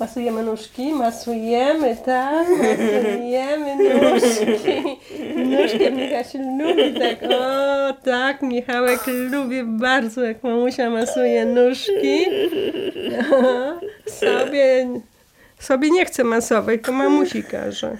Masujemy 0.00 0.42
nóżki, 0.42 0.92
masujemy, 0.92 1.96
tak, 1.96 2.48
masujemy 2.48 3.76
nóżki. 3.84 4.98
Nóżkę 5.36 5.90
Michasiu 5.90 6.38
lubi 6.38 7.00
tak, 7.00 7.18
o 7.30 7.92
tak, 7.92 8.42
Michałek 8.42 9.00
lubi 9.06 9.64
bardzo, 9.64 10.24
jak 10.24 10.42
mamusia 10.42 10.90
masuje 10.90 11.44
nóżki. 11.46 12.26
Sobie, 14.06 14.88
sobie 15.58 15.90
nie 15.90 16.04
chce 16.04 16.24
masować, 16.24 16.80
to 16.82 16.92
mamusi 16.92 17.42
każe. 17.42 17.96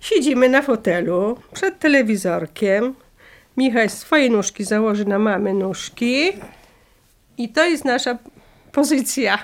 Siedzimy 0.00 0.48
na 0.48 0.62
fotelu 0.62 1.36
przed 1.52 1.78
telewizorkiem. 1.78 2.94
Michał 3.56 3.88
swoje 3.88 4.30
nóżki 4.30 4.64
założy 4.64 5.04
na 5.04 5.18
mamy 5.18 5.54
nóżki. 5.54 6.32
I 7.38 7.48
to 7.48 7.64
jest 7.64 7.84
nasza 7.84 8.18
pozycja 8.78 9.38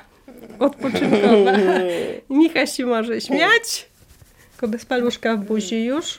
odpoczynkowa. 0.58 1.52
Michał 2.40 2.66
się 2.66 2.86
może 2.86 3.20
śmiać, 3.20 3.88
tylko 4.50 4.68
bez 4.68 4.84
paluszka 4.84 5.36
w 5.36 5.44
buzi 5.44 5.84
już. 5.84 6.18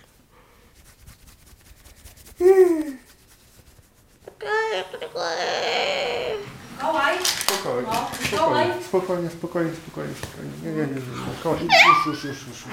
Spokojnie, 7.45 7.93
spokojnie, 8.27 8.73
spokojnie, 8.83 9.29
spokojnie, 9.29 9.29
spokojnie, 9.29 10.13
spokojnie. 10.16 10.52
Nie, 10.63 10.71
nie, 10.71 10.77
nie, 10.77 10.88
nie. 10.88 11.66
Już, 12.07 12.23
już, 12.23 12.23
już, 12.23 12.47
już. 12.47 12.63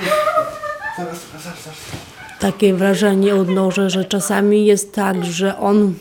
Zaraz, 0.96 1.18
zaraz, 1.30 1.62
zaraz. 1.64 1.78
takie 2.38 2.74
wrażenie 2.74 3.34
odnoszę, 3.34 3.90
że 3.90 4.04
czasami 4.04 4.66
jest 4.66 4.94
tak, 4.94 5.24
że 5.24 5.58
on 5.58 5.94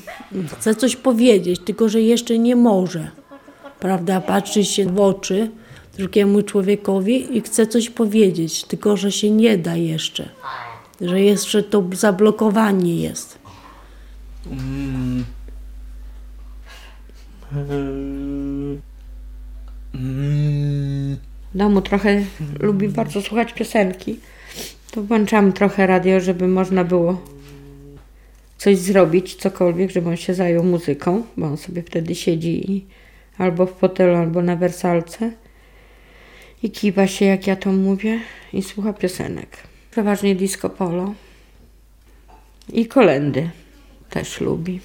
chce 0.51 0.75
coś 0.75 0.95
powiedzieć, 0.95 1.61
tylko 1.65 1.89
że 1.89 2.01
jeszcze 2.01 2.39
nie 2.39 2.55
może. 2.55 3.20
Prawda? 3.81 4.21
Patrzy 4.21 4.65
się 4.65 4.85
w 4.85 4.99
oczy 4.99 5.51
drugiemu 5.97 6.41
człowiekowi 6.41 7.37
i 7.37 7.41
chce 7.41 7.67
coś 7.67 7.89
powiedzieć, 7.89 8.63
tylko 8.63 8.97
że 8.97 9.11
się 9.11 9.31
nie 9.31 9.57
da 9.57 9.75
jeszcze. 9.75 10.29
Że 11.01 11.21
jeszcze 11.21 11.63
to 11.63 11.83
zablokowanie 11.93 12.95
jest. 12.95 13.39
W 19.93 21.17
domu 21.55 21.81
trochę 21.81 22.23
lubi 22.59 22.89
bardzo 22.89 23.21
słuchać 23.21 23.53
piosenki. 23.53 24.19
To 24.91 25.03
włączamy 25.03 25.53
trochę 25.53 25.87
radio, 25.87 26.19
żeby 26.19 26.47
można 26.47 26.83
było 26.83 27.21
coś 28.57 28.77
zrobić, 28.77 29.35
cokolwiek, 29.35 29.91
żeby 29.91 30.09
on 30.09 30.17
się 30.17 30.33
zajął 30.33 30.63
muzyką, 30.63 31.23
bo 31.37 31.45
on 31.45 31.57
sobie 31.57 31.83
wtedy 31.83 32.15
siedzi 32.15 32.71
i 32.71 32.85
albo 33.41 33.65
w 33.65 33.71
fotelu, 33.71 34.15
albo 34.15 34.41
na 34.41 34.55
wersalce 34.55 35.31
i 36.63 36.71
kiwa 36.71 37.07
się, 37.07 37.25
jak 37.25 37.47
ja 37.47 37.55
to 37.55 37.71
mówię, 37.71 38.19
i 38.53 38.63
słucha 38.63 38.93
piosenek. 38.93 39.57
Przeważnie 39.91 40.35
disco 40.35 40.69
polo 40.69 41.13
i 42.73 42.85
kolendy 42.85 43.49
też 44.09 44.41
lubi. 44.41 44.79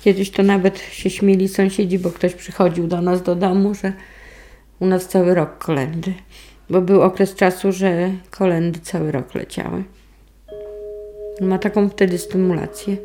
Kiedyś 0.00 0.30
to 0.30 0.42
nawet 0.42 0.78
się 0.78 1.10
śmieli 1.10 1.48
sąsiedzi, 1.48 1.98
bo 1.98 2.10
ktoś 2.10 2.34
przychodził 2.34 2.86
do 2.86 3.00
nas 3.00 3.22
do 3.22 3.34
domu, 3.34 3.74
że 3.74 3.92
u 4.80 4.86
nas 4.86 5.08
cały 5.08 5.34
rok 5.34 5.58
kolendy. 5.58 6.14
Bo 6.70 6.80
był 6.80 7.02
okres 7.02 7.34
czasu, 7.34 7.72
że 7.72 8.10
kolendy 8.30 8.80
cały 8.80 9.12
rok 9.12 9.34
leciały. 9.34 9.84
Ma 11.40 11.58
taką 11.58 11.88
wtedy 11.88 12.18
stymulację, 12.18 12.96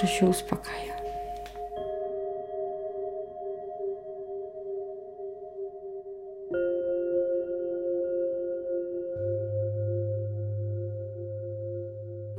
że 0.00 0.08
się 0.08 0.26
uspokaja. 0.26 1.03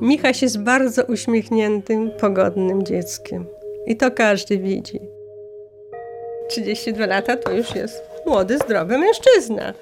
Michaś 0.06 0.42
jest 0.42 0.64
bardzo 0.64 1.04
uśmiechniętym, 1.04 2.12
pogodnym 2.12 2.86
dzieckiem. 2.86 3.46
I 3.88 3.98
to 3.98 4.12
każdy 4.12 4.58
widzi. 4.58 5.00
32 6.50 7.06
lata 7.06 7.38
to 7.38 7.52
już 7.52 7.76
jest 7.76 8.04
młody, 8.26 8.58
zdrowy 8.58 8.98
mężczyzna. 8.98 9.74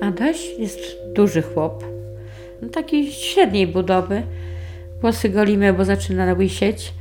Adaś 0.00 0.58
jest 0.58 0.78
duży 1.12 1.42
chłop. 1.42 1.84
No, 2.62 2.68
taki 2.68 3.12
średniej 3.12 3.66
budowy. 3.66 4.22
Włosy 5.00 5.28
golimy, 5.28 5.72
bo 5.72 5.84
zaczyna 5.84 6.34
łysieć. 6.34 6.92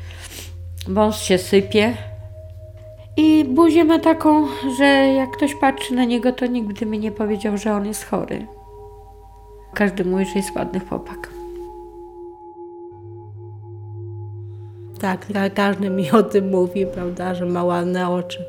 Wąs 0.87 1.15
się 1.15 1.37
sypie. 1.37 1.93
I 3.17 3.45
buzię 3.45 3.83
ma 3.83 3.99
taką, 3.99 4.47
że 4.77 4.85
jak 5.13 5.31
ktoś 5.31 5.55
patrzy 5.55 5.93
na 5.93 6.05
niego, 6.05 6.31
to 6.31 6.45
nigdy 6.45 6.85
mi 6.85 6.99
nie 6.99 7.11
powiedział, 7.11 7.57
że 7.57 7.73
on 7.73 7.85
jest 7.85 8.05
chory. 8.05 8.56
Każdy 9.77 10.05
mówi, 10.05 10.25
że 10.25 10.31
jest 10.35 10.55
ładny 10.55 10.79
chłopak. 10.79 11.29
Tak, 14.99 15.27
ka- 15.33 15.49
każdy 15.49 15.89
mi 15.89 16.11
o 16.11 16.23
tym 16.23 16.49
mówi, 16.49 16.85
prawda, 16.85 17.35
że 17.35 17.45
ma 17.45 17.63
ładne 17.63 18.09
oczy. 18.09 18.45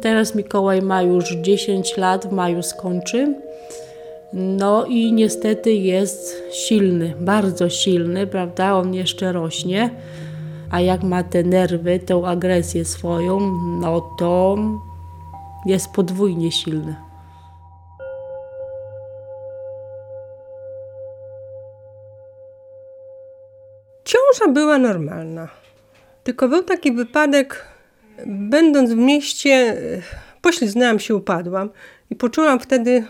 Teraz 0.00 0.34
Mikołaj 0.34 0.82
ma 0.82 1.02
już 1.02 1.36
10 1.36 1.96
lat, 1.96 2.26
w 2.26 2.32
maju 2.32 2.62
skończy. 2.62 3.34
No 4.32 4.84
i 4.84 5.12
niestety 5.12 5.72
jest 5.74 6.42
silny, 6.52 7.14
bardzo 7.20 7.68
silny, 7.68 8.26
prawda? 8.26 8.74
On 8.74 8.94
jeszcze 8.94 9.32
rośnie. 9.32 9.90
A 10.70 10.80
jak 10.80 11.02
ma 11.02 11.22
te 11.22 11.42
nerwy, 11.42 11.98
tą 11.98 12.26
agresję 12.26 12.84
swoją, 12.84 13.40
no 13.80 14.00
to 14.00 14.56
jest 15.66 15.92
podwójnie 15.92 16.52
silny. 16.52 17.07
Była 24.46 24.78
normalna. 24.78 25.48
Tylko 26.24 26.48
był 26.48 26.62
taki 26.62 26.92
wypadek, 26.92 27.64
będąc 28.26 28.90
w 28.90 28.96
mieście, 28.96 29.50
e, 29.50 30.02
pośliznęłam 30.42 30.98
się, 30.98 31.14
upadłam 31.14 31.70
i 32.10 32.16
poczułam 32.16 32.60
wtedy, 32.60 33.04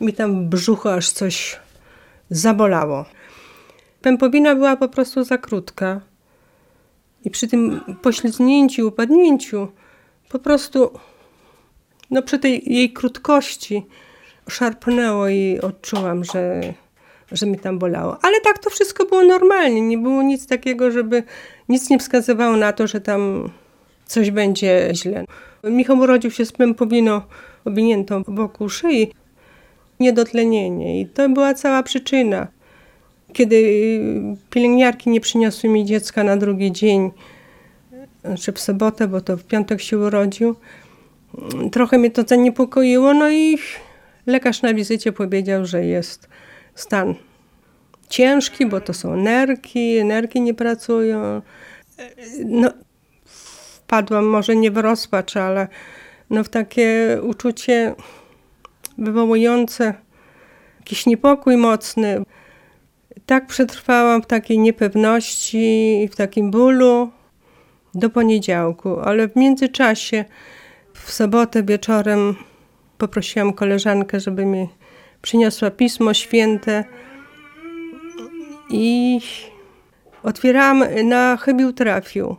mi 0.00 0.12
tam 0.12 0.46
w 0.46 0.48
brzuchu 0.48 0.88
aż 0.88 1.10
coś 1.10 1.60
zabolało. 2.30 3.04
Pępowina 4.02 4.54
była 4.54 4.76
po 4.76 4.88
prostu 4.88 5.24
za 5.24 5.38
krótka. 5.38 6.00
I 7.24 7.30
przy 7.30 7.48
tym 7.48 7.80
poślizgnięciu, 8.02 8.88
upadnięciu, 8.88 9.68
po 10.28 10.38
prostu, 10.38 10.90
no 12.10 12.22
przy 12.22 12.38
tej 12.38 12.72
jej 12.74 12.92
krótkości, 12.92 13.86
szarpnęło 14.48 15.28
i 15.28 15.60
odczułam, 15.60 16.24
że, 16.24 16.60
że 17.32 17.46
mi 17.46 17.58
tam 17.58 17.78
bolało. 17.78 18.18
Ale 18.22 18.40
tak 18.40 18.58
to 18.58 18.70
wszystko 18.70 19.06
było 19.06 19.24
normalnie. 19.24 19.80
Nie 19.80 19.98
było 19.98 20.22
nic 20.22 20.46
takiego, 20.46 20.90
żeby 20.90 21.22
nic 21.68 21.90
nie 21.90 21.98
wskazywało 21.98 22.56
na 22.56 22.72
to, 22.72 22.86
że 22.86 23.00
tam 23.00 23.50
coś 24.06 24.30
będzie 24.30 24.88
źle. 24.92 25.24
Michał 25.64 25.98
urodził 25.98 26.30
się 26.30 26.44
z 26.46 26.52
pępowiną 26.52 27.20
owiniętą 27.64 28.22
wokół 28.28 28.68
szyi. 28.68 29.12
Niedotlenienie. 30.00 31.00
I 31.00 31.06
to 31.06 31.28
była 31.28 31.54
cała 31.54 31.82
przyczyna. 31.82 32.46
Kiedy 33.32 34.00
pielęgniarki 34.50 35.10
nie 35.10 35.20
przyniosły 35.20 35.70
mi 35.70 35.84
dziecka 35.84 36.24
na 36.24 36.36
drugi 36.36 36.72
dzień, 36.72 37.10
czy 38.40 38.52
w 38.52 38.60
sobotę, 38.60 39.08
bo 39.08 39.20
to 39.20 39.36
w 39.36 39.44
piątek 39.44 39.80
się 39.80 39.98
urodził, 39.98 40.56
trochę 41.72 41.98
mnie 41.98 42.10
to 42.10 42.22
zaniepokoiło, 42.22 43.14
no 43.14 43.30
i 43.30 43.58
lekarz 44.26 44.62
na 44.62 44.74
wizycie 44.74 45.12
powiedział, 45.12 45.66
że 45.66 45.84
jest 45.84 46.28
stan 46.76 47.14
ciężki, 48.08 48.66
bo 48.66 48.80
to 48.80 48.94
są 48.94 49.16
nerki, 49.16 50.04
nerki 50.04 50.40
nie 50.40 50.54
pracują. 50.54 51.42
No, 52.44 52.70
wpadłam 53.24 54.26
może 54.26 54.56
nie 54.56 54.70
w 54.70 54.76
rozpacz, 54.76 55.36
ale 55.36 55.68
no 56.30 56.44
w 56.44 56.48
takie 56.48 57.18
uczucie 57.22 57.94
wywołujące 58.98 59.94
jakiś 60.78 61.06
niepokój 61.06 61.56
mocny. 61.56 62.22
Tak 63.26 63.46
przetrwałam 63.46 64.22
w 64.22 64.26
takiej 64.26 64.58
niepewności 64.58 66.02
i 66.02 66.08
w 66.08 66.16
takim 66.16 66.50
bólu 66.50 67.10
do 67.94 68.10
poniedziałku, 68.10 69.00
ale 69.00 69.28
w 69.28 69.36
międzyczasie 69.36 70.24
w 70.94 71.12
sobotę 71.12 71.62
wieczorem 71.62 72.34
poprosiłam 72.98 73.52
koleżankę, 73.52 74.20
żeby 74.20 74.44
mi 74.44 74.68
przyniosła 75.26 75.70
Pismo 75.70 76.14
Święte 76.14 76.84
i 78.70 79.20
otwierałam 80.22 80.84
na 81.04 81.36
chybił 81.36 81.72
trafił. 81.72 82.36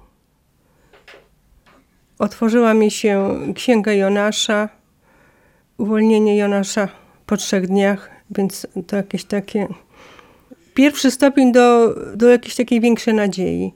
Otworzyła 2.20 2.74
mi 2.74 2.92
się 2.92 3.40
Księga 3.56 3.94
Jonasza, 3.94 4.70
uwolnienie 5.78 6.38
Jonasza 6.38 6.88
po 7.26 7.38
trzech 7.38 7.68
dniach, 7.68 8.10
więc 8.30 8.68
to 8.88 8.96
jakieś 8.96 9.26
takie 9.26 9.68
pierwszy 10.74 11.12
stopień 11.12 11.52
do, 11.52 11.96
do 12.16 12.30
jakiejś 12.30 12.56
takiej 12.56 12.82
większej 12.82 13.14
nadziei. 13.14 13.74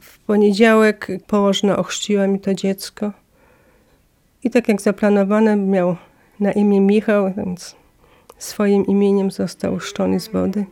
W 0.00 0.18
poniedziałek 0.18 1.08
położna 1.26 1.76
ochrzciła 1.76 2.26
mi 2.26 2.40
to 2.40 2.54
dziecko. 2.54 3.12
I 4.44 4.50
tak 4.50 4.68
jak 4.68 4.80
zaplanowane, 4.80 5.56
miał 5.56 5.96
na 6.40 6.52
imię 6.52 6.80
Michał, 6.80 7.32
więc 7.36 7.76
swoim 8.38 8.86
imieniem 8.86 9.30
został 9.30 9.80
szczony 9.80 10.20
z 10.20 10.28
wody. 10.28 10.64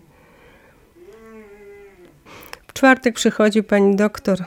W 2.66 2.72
czwartek 2.72 3.14
przychodzi 3.14 3.62
pani 3.62 3.96
doktor, 3.96 4.38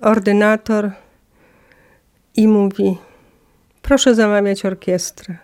ordynator 0.00 0.90
i 2.36 2.48
mówi: 2.48 2.98
Proszę 3.82 4.14
zamawiać 4.14 4.64
orkiestrę. 4.64 5.36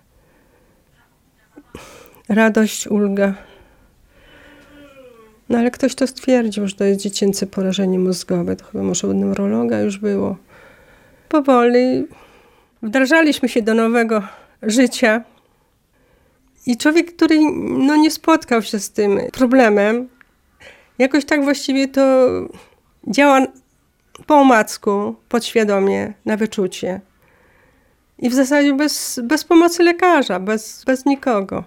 Radość, 2.29 2.87
ulga. 2.87 3.35
No 5.49 5.59
ale 5.59 5.71
ktoś 5.71 5.95
to 5.95 6.07
stwierdził, 6.07 6.69
że 6.69 6.77
to 6.77 6.85
jest 6.85 7.01
dziecięce 7.01 7.47
porażenie 7.47 7.99
mózgowe. 7.99 8.57
To 8.57 8.65
chyba 8.65 8.85
może 8.85 9.09
u 9.09 9.13
neurologa 9.13 9.81
już 9.81 9.99
było. 9.99 10.37
Powoli 11.29 12.07
wdrażaliśmy 12.83 13.49
się 13.49 13.63
do 13.63 13.75
nowego 13.75 14.23
życia. 14.63 15.25
I 16.67 16.77
człowiek, 16.77 17.15
który 17.15 17.41
no, 17.63 17.97
nie 17.97 18.11
spotkał 18.11 18.63
się 18.63 18.79
z 18.79 18.91
tym 18.91 19.21
problemem, 19.33 20.09
jakoś 20.99 21.25
tak 21.25 21.45
właściwie 21.45 21.89
to 21.89 22.29
działa 23.07 23.47
po 24.27 24.35
omacku, 24.35 25.15
podświadomie, 25.29 26.13
na 26.25 26.37
wyczucie. 26.37 27.01
I 28.19 28.31
w 28.31 28.35
zasadzie 28.35 28.75
bez, 28.75 29.21
bez 29.25 29.45
pomocy 29.45 29.83
lekarza, 29.83 30.41
bez, 30.41 30.85
bez 30.85 31.07
nikogo. 31.07 31.65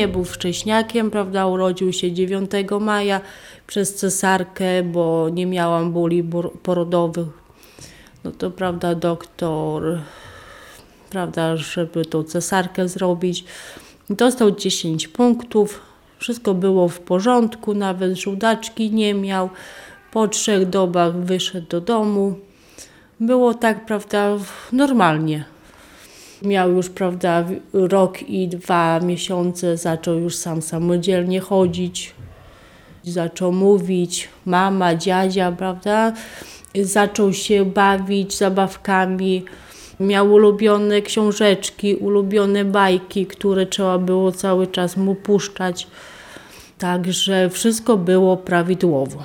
Nie 0.00 0.08
był 0.08 0.24
wcześniakiem, 0.24 1.10
prawda? 1.10 1.46
Urodził 1.46 1.92
się 1.92 2.12
9 2.12 2.50
maja 2.80 3.20
przez 3.66 3.94
cesarkę, 3.94 4.82
bo 4.82 5.28
nie 5.28 5.46
miałam 5.46 5.92
bóli 5.92 6.24
porodowych. 6.62 7.28
No 8.24 8.30
to 8.30 8.50
prawda, 8.50 8.94
doktor, 8.94 9.98
prawda, 11.10 11.56
żeby 11.56 12.04
tą 12.04 12.22
cesarkę 12.22 12.88
zrobić, 12.88 13.44
dostał 14.10 14.50
10 14.50 15.08
punktów. 15.08 15.80
Wszystko 16.18 16.54
było 16.54 16.88
w 16.88 17.00
porządku, 17.00 17.74
nawet 17.74 18.18
żółdaczki 18.18 18.90
nie 18.90 19.14
miał. 19.14 19.50
Po 20.12 20.28
trzech 20.28 20.68
dobach 20.68 21.16
wyszedł 21.16 21.66
do 21.68 21.80
domu. 21.80 22.38
Było 23.20 23.54
tak, 23.54 23.86
prawda, 23.86 24.36
normalnie. 24.72 25.44
Miał 26.42 26.72
już, 26.72 26.88
prawda, 26.88 27.44
rok 27.72 28.22
i 28.22 28.48
dwa 28.48 29.00
miesiące, 29.00 29.76
zaczął 29.76 30.18
już 30.18 30.36
sam 30.36 30.62
samodzielnie 30.62 31.40
chodzić, 31.40 32.14
zaczął 33.04 33.52
mówić, 33.52 34.28
mama, 34.46 34.94
dziadzia, 34.94 35.52
prawda, 35.52 36.12
zaczął 36.82 37.32
się 37.32 37.64
bawić 37.64 38.36
zabawkami, 38.36 39.44
miał 40.00 40.32
ulubione 40.32 41.02
książeczki, 41.02 41.94
ulubione 41.94 42.64
bajki, 42.64 43.26
które 43.26 43.66
trzeba 43.66 43.98
było 43.98 44.32
cały 44.32 44.66
czas 44.66 44.96
mu 44.96 45.14
puszczać, 45.14 45.86
także 46.78 47.50
wszystko 47.50 47.96
było 47.96 48.36
prawidłowo. 48.36 49.22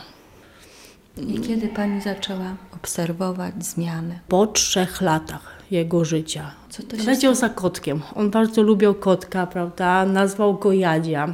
I 1.18 1.40
kiedy 1.40 1.68
pani 1.68 2.02
zaczęła 2.02 2.56
obserwować 2.76 3.66
zmiany? 3.66 4.20
Po 4.28 4.48
trzech 4.48 5.02
latach 5.02 5.56
jego 5.72 6.06
życia. 6.06 6.52
Co 6.70 6.84
to 6.84 6.98
się 6.98 7.04
Leciał 7.04 7.36
za 7.36 7.50
kotkiem. 7.50 8.02
On 8.16 8.30
bardzo 8.30 8.62
lubiał 8.62 8.94
kotka, 8.94 9.48
prawda? 9.48 10.06
Nazwał 10.06 10.54
go 10.54 10.74
Jadzia. 10.74 11.34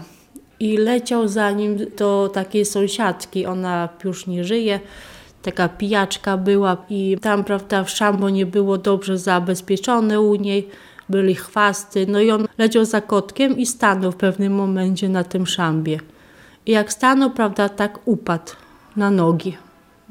I 0.59 0.77
leciał 0.77 1.27
za 1.27 1.51
nim 1.51 1.77
do 1.97 2.29
takiej 2.33 2.65
sąsiadki. 2.65 3.45
Ona 3.45 3.89
już 4.03 4.27
nie 4.27 4.43
żyje. 4.43 4.79
Taka 5.41 5.69
pijaczka 5.69 6.38
była 6.38 6.77
i 6.89 7.17
tam, 7.21 7.43
prawda, 7.43 7.83
w 7.83 7.89
szambo 7.89 8.29
nie 8.29 8.45
było 8.45 8.77
dobrze 8.77 9.17
zabezpieczone 9.17 10.21
u 10.21 10.35
niej. 10.35 10.69
Byli 11.09 11.35
chwasty. 11.35 12.05
No 12.09 12.19
i 12.19 12.31
on 12.31 12.47
leciał 12.57 12.85
za 12.85 13.01
kotkiem 13.01 13.57
i 13.57 13.65
stanął 13.65 14.11
w 14.11 14.15
pewnym 14.15 14.53
momencie 14.53 15.09
na 15.09 15.23
tym 15.23 15.47
szambie. 15.47 15.99
I 16.65 16.71
jak 16.71 16.93
stanął, 16.93 17.29
prawda, 17.29 17.69
tak 17.69 17.99
upadł 18.05 18.51
na 18.95 19.11
nogi. 19.11 19.57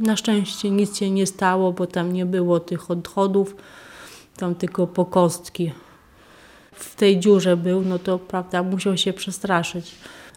Na 0.00 0.16
szczęście 0.16 0.70
nic 0.70 0.98
się 0.98 1.10
nie 1.10 1.26
stało, 1.26 1.72
bo 1.72 1.86
tam 1.86 2.12
nie 2.12 2.26
było 2.26 2.60
tych 2.60 2.90
odchodów 2.90 3.54
tam 4.40 4.54
tylko 4.54 4.86
po 4.86 5.04
kostki 5.04 5.72
w 6.72 6.94
tej 6.96 7.20
dziurze 7.20 7.56
był, 7.56 7.82
no 7.82 7.98
to 7.98 8.18
prawda, 8.18 8.62
musiał 8.62 8.96
się 8.96 9.12
przestraszyć. 9.12 9.94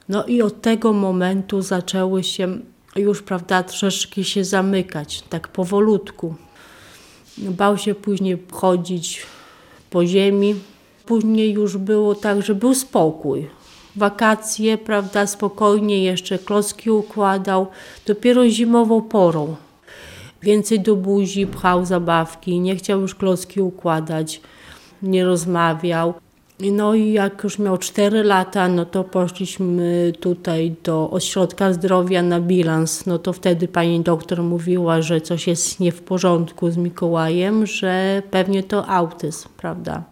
No 0.10 0.25
i 0.25 0.42
od 0.42 0.62
tego 0.62 0.94
momentu 0.94 1.62
zaczęły 1.62 2.24
się 2.24 2.60
już, 2.95 3.21
prawda, 3.21 3.63
troszeczkę 3.63 4.24
się 4.24 4.44
zamykać, 4.44 5.21
tak 5.21 5.48
powolutku. 5.48 6.36
Bał 7.38 7.77
się 7.77 7.95
później 7.95 8.38
chodzić 8.51 9.21
po 9.89 10.06
ziemi. 10.06 10.56
Później 11.06 11.51
już 11.51 11.77
było 11.77 12.15
tak, 12.15 12.42
że 12.42 12.56
był 12.56 12.75
spokój. 12.75 13.50
Wakacje, 13.95 14.77
prawda, 14.77 15.27
spokojnie 15.27 16.03
jeszcze 16.03 16.39
klocki 16.39 16.91
układał. 16.91 17.67
Dopiero 18.05 18.49
zimową 18.49 19.01
porą 19.01 19.55
więcej 20.43 20.79
do 20.79 20.95
buzi 20.95 21.47
pchał 21.47 21.85
zabawki, 21.85 22.59
nie 22.59 22.75
chciał 22.75 23.01
już 23.01 23.15
klocki 23.15 23.61
układać, 23.61 24.41
nie 25.01 25.25
rozmawiał. 25.25 26.13
No 26.59 26.93
i 26.93 27.13
jak 27.13 27.43
już 27.43 27.59
miał 27.59 27.77
4 27.77 28.23
lata, 28.23 28.67
no 28.67 28.85
to 28.85 29.03
poszliśmy 29.03 30.13
tutaj 30.19 30.75
do 30.83 31.09
ośrodka 31.09 31.73
zdrowia 31.73 32.23
na 32.23 32.41
bilans. 32.41 33.05
No 33.05 33.19
to 33.19 33.33
wtedy 33.33 33.67
pani 33.67 34.01
doktor 34.01 34.43
mówiła, 34.43 35.01
że 35.01 35.21
coś 35.21 35.47
jest 35.47 35.79
nie 35.79 35.91
w 35.91 36.01
porządku 36.01 36.71
z 36.71 36.77
Mikołajem, 36.77 37.65
że 37.65 38.23
pewnie 38.31 38.63
to 38.63 38.87
autyzm, 38.87 39.49
prawda? 39.57 40.03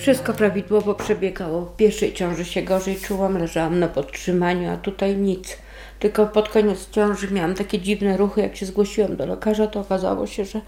Wszystko 0.00 0.32
prawidłowo 0.32 0.94
przebiegało. 0.94 1.60
W 1.64 1.76
pierwszej 1.76 2.12
ciąży 2.12 2.44
się 2.44 2.62
gorzej 2.62 2.96
czułam, 2.96 3.38
leżałam 3.38 3.78
na 3.78 3.88
podtrzymaniu, 3.88 4.70
a 4.70 4.76
tutaj 4.76 5.16
nic. 5.16 5.56
Tylko 5.98 6.26
pod 6.26 6.48
koniec 6.48 6.90
ciąży 6.90 7.30
miałam 7.30 7.54
takie 7.54 7.78
dziwne 7.78 8.16
ruchy. 8.16 8.40
Jak 8.40 8.56
się 8.56 8.66
zgłosiłam 8.66 9.16
do 9.16 9.26
lekarza, 9.26 9.66
to 9.66 9.80
okazało 9.80 10.26
się, 10.26 10.44
że 10.44 10.60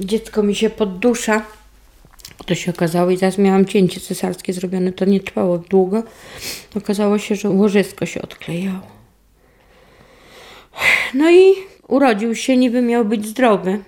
dziecko 0.00 0.42
mi 0.42 0.54
się 0.54 0.70
poddusza. 0.70 1.42
To 2.46 2.54
się 2.54 2.70
okazało 2.70 3.10
i 3.10 3.18
teraz 3.18 3.38
miałam 3.38 3.64
cięcie 3.64 4.00
cesarskie 4.00 4.52
zrobione. 4.52 4.92
To 4.92 5.04
nie 5.04 5.20
trwało 5.20 5.58
długo. 5.58 6.02
Okazało 6.76 7.18
się, 7.18 7.34
że 7.34 7.50
łożysko 7.50 8.06
się 8.06 8.22
odklejało. 8.22 8.86
No 11.14 11.30
i 11.30 11.54
urodził 11.88 12.34
się, 12.34 12.56
niby 12.56 12.82
miał 12.82 13.04
być 13.04 13.26
zdrowy. 13.26 13.78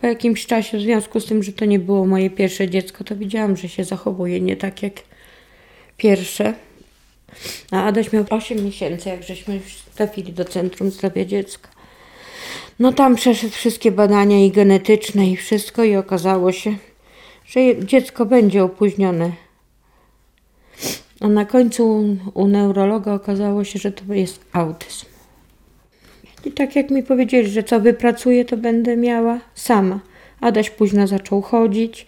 Po 0.00 0.06
jakimś 0.06 0.46
czasie, 0.46 0.78
w 0.78 0.80
związku 0.80 1.20
z 1.20 1.26
tym, 1.26 1.42
że 1.42 1.52
to 1.52 1.64
nie 1.64 1.78
było 1.78 2.06
moje 2.06 2.30
pierwsze 2.30 2.68
dziecko, 2.68 3.04
to 3.04 3.16
widziałam, 3.16 3.56
że 3.56 3.68
się 3.68 3.84
zachowuje 3.84 4.40
nie 4.40 4.56
tak 4.56 4.82
jak 4.82 4.92
pierwsze. 5.96 6.54
A 7.70 7.84
Adaś 7.84 8.12
miał 8.12 8.24
8 8.30 8.64
miesięcy, 8.64 9.08
jak 9.08 9.22
żeśmy 9.22 9.60
trafili 9.94 10.32
do 10.32 10.44
Centrum 10.44 10.90
Zdrowia 10.90 11.24
Dziecka. 11.24 11.68
No 12.78 12.92
tam 12.92 13.16
przeszedł 13.16 13.52
wszystkie 13.52 13.92
badania 13.92 14.44
i 14.44 14.50
genetyczne 14.50 15.30
i 15.30 15.36
wszystko 15.36 15.84
i 15.84 15.96
okazało 15.96 16.52
się, 16.52 16.76
że 17.46 17.60
dziecko 17.84 18.26
będzie 18.26 18.64
opóźnione. 18.64 19.32
A 21.20 21.28
na 21.28 21.44
końcu 21.44 22.16
u 22.34 22.46
neurologa 22.46 23.14
okazało 23.14 23.64
się, 23.64 23.78
że 23.78 23.92
to 23.92 24.14
jest 24.14 24.44
autyzm. 24.52 25.15
I 26.46 26.52
tak 26.52 26.76
jak 26.76 26.90
mi 26.90 27.02
powiedzieli, 27.02 27.48
że 27.48 27.62
co 27.62 27.80
wypracuję, 27.80 28.44
to 28.44 28.56
będę 28.56 28.96
miała 28.96 29.38
sama. 29.54 30.00
Adaś 30.40 30.70
późno 30.70 31.06
zaczął 31.06 31.42
chodzić 31.42 32.06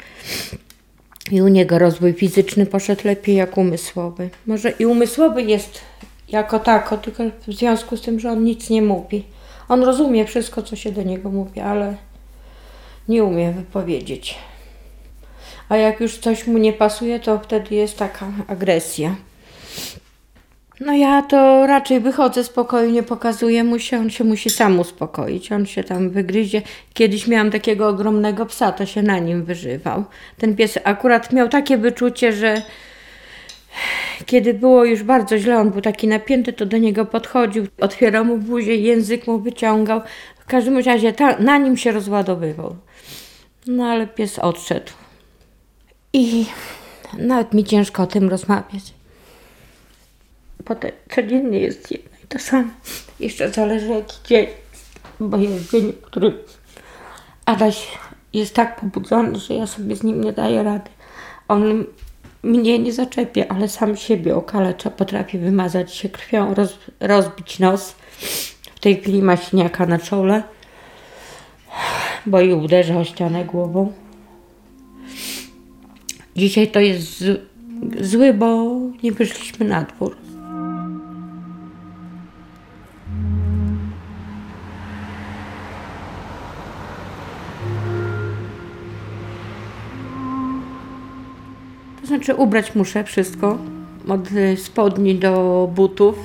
i 1.30 1.42
u 1.42 1.48
niego 1.48 1.78
rozwój 1.78 2.12
fizyczny 2.12 2.66
poszedł 2.66 3.02
lepiej 3.04 3.36
jak 3.36 3.58
umysłowy. 3.58 4.30
Może 4.46 4.70
i 4.70 4.86
umysłowy 4.86 5.42
jest 5.42 5.80
jako 6.28 6.58
tako, 6.58 6.96
tylko 6.96 7.22
w 7.46 7.52
związku 7.52 7.96
z 7.96 8.00
tym, 8.00 8.20
że 8.20 8.30
on 8.30 8.44
nic 8.44 8.70
nie 8.70 8.82
mówi. 8.82 9.24
On 9.68 9.82
rozumie 9.82 10.24
wszystko, 10.24 10.62
co 10.62 10.76
się 10.76 10.92
do 10.92 11.02
niego 11.02 11.30
mówi, 11.30 11.60
ale 11.60 11.96
nie 13.08 13.24
umie 13.24 13.52
wypowiedzieć. 13.52 14.38
A 15.68 15.76
jak 15.76 16.00
już 16.00 16.18
coś 16.18 16.46
mu 16.46 16.58
nie 16.58 16.72
pasuje, 16.72 17.20
to 17.20 17.38
wtedy 17.38 17.74
jest 17.74 17.98
taka 17.98 18.26
agresja. 18.46 19.16
No 20.80 20.92
ja 20.92 21.22
to 21.22 21.66
raczej 21.66 22.00
wychodzę 22.00 22.44
z 22.44 22.48
pokoju, 22.48 22.90
nie 22.90 23.02
pokazuję 23.02 23.64
mu 23.64 23.78
się, 23.78 23.98
on 23.98 24.10
się 24.10 24.24
musi 24.24 24.50
sam 24.50 24.80
uspokoić, 24.80 25.52
on 25.52 25.66
się 25.66 25.84
tam 25.84 26.10
wygryzie. 26.10 26.62
Kiedyś 26.94 27.26
miałam 27.26 27.50
takiego 27.50 27.88
ogromnego 27.88 28.46
psa, 28.46 28.72
to 28.72 28.86
się 28.86 29.02
na 29.02 29.18
nim 29.18 29.44
wyżywał. 29.44 30.04
Ten 30.38 30.56
pies 30.56 30.78
akurat 30.84 31.32
miał 31.32 31.48
takie 31.48 31.78
wyczucie, 31.78 32.32
że 32.32 32.62
kiedy 34.26 34.54
było 34.54 34.84
już 34.84 35.02
bardzo 35.02 35.38
źle, 35.38 35.58
on 35.58 35.70
był 35.70 35.80
taki 35.80 36.08
napięty, 36.08 36.52
to 36.52 36.66
do 36.66 36.78
niego 36.78 37.04
podchodził, 37.06 37.66
otwierał 37.80 38.24
mu 38.24 38.38
buzię, 38.38 38.76
język 38.76 39.26
mu 39.26 39.38
wyciągał. 39.38 40.00
W 40.38 40.44
każdym 40.46 40.78
razie 40.78 41.12
ta, 41.12 41.38
na 41.38 41.58
nim 41.58 41.76
się 41.76 41.92
rozładowywał. 41.92 42.76
No 43.66 43.84
ale 43.86 44.06
pies 44.06 44.38
odszedł. 44.38 44.92
I 46.12 46.46
nawet 47.18 47.54
mi 47.54 47.64
ciężko 47.64 48.02
o 48.02 48.06
tym 48.06 48.28
rozmawiać. 48.28 48.97
Potem 50.68 50.90
codziennie 51.14 51.58
jest 51.60 51.90
jedno 51.90 52.10
i 52.24 52.26
to 52.26 52.38
samo. 52.38 52.68
Jeszcze 53.20 53.50
zależy 53.50 53.88
jaki 53.88 54.16
dzień, 54.24 54.46
bo 55.20 55.36
jest 55.36 55.70
dzień, 55.70 55.92
w 55.92 56.00
którym 56.00 56.32
Adaś 57.48 57.88
jest 58.32 58.54
tak 58.54 58.80
pobudzony, 58.80 59.38
że 59.38 59.54
ja 59.54 59.66
sobie 59.66 59.96
z 59.96 60.02
nim 60.02 60.24
nie 60.24 60.32
daję 60.32 60.62
rady. 60.62 60.90
On 61.48 61.84
mnie 62.42 62.78
nie 62.78 62.92
zaczepia, 62.92 63.44
ale 63.48 63.68
sam 63.68 63.96
siebie 63.96 64.36
okalecza, 64.36 64.90
potrafi 64.90 65.38
wymazać 65.38 65.94
się 65.94 66.08
krwią, 66.08 66.54
roz, 66.54 66.78
rozbić 67.00 67.58
nos. 67.58 67.94
W 68.76 68.80
tej 68.80 69.00
chwili 69.00 69.22
ma 69.22 69.36
siniaka 69.36 69.86
na 69.86 69.98
czole, 69.98 70.42
bo 72.26 72.40
i 72.40 72.52
uderza 72.52 72.98
o 72.98 73.04
ścianę 73.04 73.44
głową. 73.44 73.92
Dzisiaj 76.36 76.68
to 76.68 76.80
jest 76.80 77.24
zły, 78.00 78.34
bo 78.34 78.76
nie 79.02 79.12
wyszliśmy 79.12 79.66
na 79.66 79.82
dwór. 79.82 80.27
Znaczy 92.28 92.42
ubrać 92.42 92.74
muszę 92.74 93.04
wszystko, 93.04 93.58
od 94.08 94.32
y, 94.32 94.56
spodni 94.56 95.14
do 95.14 95.70
butów. 95.74 96.18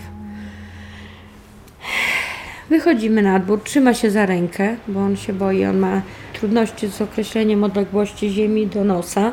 Wychodzimy 2.70 3.22
na 3.22 3.40
dwór, 3.40 3.62
trzyma 3.64 3.94
się 3.94 4.12
za 4.12 4.26
rękę, 4.26 4.76
bo 4.88 5.00
on 5.00 5.16
się 5.16 5.34
boi, 5.34 5.66
on 5.66 5.78
ma 5.78 6.02
trudności 6.34 6.88
z 6.88 7.02
określeniem 7.02 7.64
odległości 7.64 8.30
ziemi 8.30 8.68
do 8.68 8.84
nosa. 8.84 9.32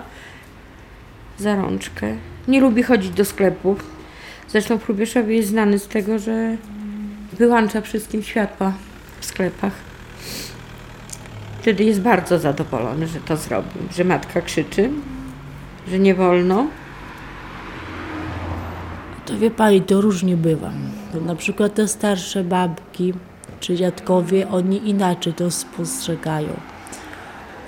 Za 1.39 1.57
rączkę. 1.57 2.17
Nie 2.49 2.61
lubi 2.61 2.83
chodzić 2.83 3.11
do 3.11 3.25
sklepów. 3.25 3.85
Zresztą 4.49 4.79
w 4.79 4.85
Hrubieszowie 4.85 5.37
jest 5.37 5.49
znany 5.49 5.79
z 5.79 5.89
tego, 5.89 6.19
że 6.19 6.57
wyłącza 7.33 7.81
wszystkim 7.81 8.23
światła 8.23 8.73
w 9.21 9.27
sklepach. 9.27 9.73
Wtedy 11.61 11.85
jest 11.85 12.01
bardzo 12.01 12.39
zadowolony, 12.39 13.07
że 13.07 13.21
to 13.21 13.37
zrobił, 13.37 13.83
że 13.97 14.05
matka 14.05 14.41
krzyczy, 14.41 14.91
że 15.89 15.99
nie 15.99 16.15
wolno. 16.15 16.67
To 19.27 19.39
wie 19.39 19.51
pani, 19.51 19.83
to 19.83 20.01
różnie 20.01 20.37
bywa. 20.37 20.71
Na 21.27 21.35
przykład 21.35 21.75
te 21.75 21.89
starsze 21.89 22.45
babki 22.45 23.13
czy 23.61 23.77
dziadkowie, 23.77 24.49
oni 24.49 24.89
inaczej 24.89 25.33
to 25.33 25.51
spostrzegają. 25.51 26.49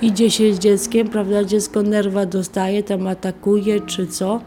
Idzie 0.02 0.30
się 0.30 0.54
z 0.54 0.58
dzieckiem, 0.58 1.08
prawda, 1.08 1.44
dziecko 1.44 1.82
nerwa 1.82 2.26
dostaje, 2.26 2.82
tam 2.82 3.06
atakuje 3.06 3.80
czy 3.80 4.06
co, 4.06 4.40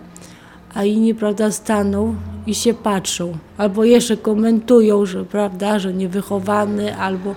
a 0.74 0.84
inni, 0.84 1.16
prawda, 1.16 1.52
staną 1.52 2.16
i 2.48 2.56
się 2.56 2.74
patrzą. 2.74 3.38
Albo 3.58 3.84
jeszcze 3.84 4.18
komentują, 4.18 5.06
że, 5.06 5.26
prawda, 5.26 5.80
że 5.80 5.94
niewychowany, 5.94 6.98
albo 6.98 7.36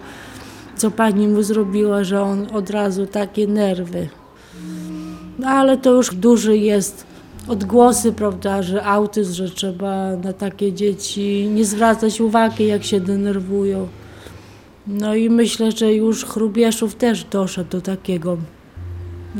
co 0.77 0.91
pani 0.91 1.29
mu 1.29 1.43
zrobiła, 1.43 2.05
że 2.05 2.23
on 2.23 2.47
od 2.53 2.71
razu 2.71 3.07
takie 3.07 3.47
nerwy. 3.47 4.09
No 5.39 5.49
ale 5.49 5.77
to 5.77 5.91
już 5.91 6.15
duży 6.15 6.57
jest 6.57 7.07
odgłosy, 7.49 8.13
prawda, 8.13 8.63
że 8.63 8.85
autyzm, 8.85 9.35
że 9.35 9.51
trzeba 9.51 10.17
na 10.17 10.33
takie 10.33 10.73
dzieci 10.73 11.49
nie 11.55 11.65
zwracać 11.65 12.21
uwagi, 12.21 12.67
jak 12.67 12.85
się 12.85 13.01
denerwują. 13.01 13.89
No 14.87 15.15
i 15.15 15.31
myślę, 15.31 15.73
że 15.73 15.95
już 15.95 16.25
Chrubieszów 16.25 16.95
też 16.95 17.25
doszedł 17.25 17.71
do 17.71 17.81
takiego, 17.81 18.37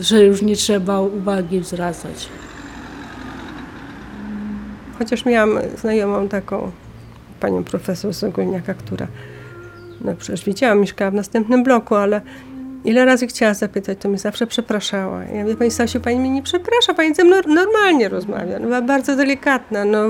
że 0.01 0.25
już 0.25 0.43
nie 0.43 0.57
trzeba 0.57 1.01
uwagi 1.01 1.65
zwracać. 1.65 2.29
Chociaż 4.99 5.25
miałam 5.25 5.59
znajomą 5.81 6.29
taką 6.29 6.71
panią 7.41 7.65
profesor 7.65 8.15
z 8.15 8.25
Ogólniaka, 8.25 8.75
która 8.75 9.07
no 10.01 10.15
przecież 10.15 10.45
widziałam, 10.45 10.81
mieszkała 10.81 11.11
w 11.11 11.15
następnym 11.15 11.63
bloku, 11.63 11.95
ale 11.95 12.21
ile 12.85 13.05
razy 13.05 13.27
chciała 13.27 13.55
zapytać, 13.55 13.99
to 14.01 14.09
mi 14.09 14.19
zawsze 14.19 14.47
przepraszała. 14.47 15.25
Ja 15.25 15.43
mówię, 15.43 15.57
pani 15.57 15.71
Stasiu, 15.71 16.01
pani 16.01 16.21
mnie 16.21 16.31
nie 16.31 16.43
przeprasza, 16.43 16.95
pani 16.95 17.15
ze 17.15 17.25
mną 17.25 17.37
normalnie 17.47 18.09
rozmawia. 18.09 18.59
No, 18.59 18.67
była 18.67 18.83
bardzo 18.83 19.17
delikatna, 19.17 19.85
no 19.85 20.09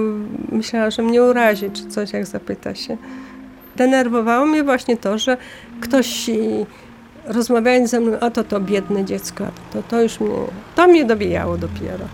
myślała, 0.52 0.90
że 0.90 1.02
mnie 1.02 1.22
urazi 1.22 1.70
czy 1.70 1.86
coś, 1.86 2.12
jak 2.12 2.26
zapyta 2.26 2.74
się. 2.74 2.96
Denerwowało 3.76 4.46
mnie 4.46 4.64
właśnie 4.64 4.96
to, 4.96 5.18
że 5.18 5.36
ktoś 5.80 6.28
i 6.28 6.66
rozmawiając 7.24 7.90
ze 7.90 8.00
mną, 8.00 8.20
oto 8.20 8.44
to 8.44 8.60
biedne 8.60 9.04
dziecko, 9.04 9.44
to, 9.72 9.82
to 9.82 10.02
już 10.02 10.20
mnie, 10.20 10.30
to 10.74 10.88
mnie 10.88 11.04
dobijało 11.04 11.56
dopiero. 11.56 12.04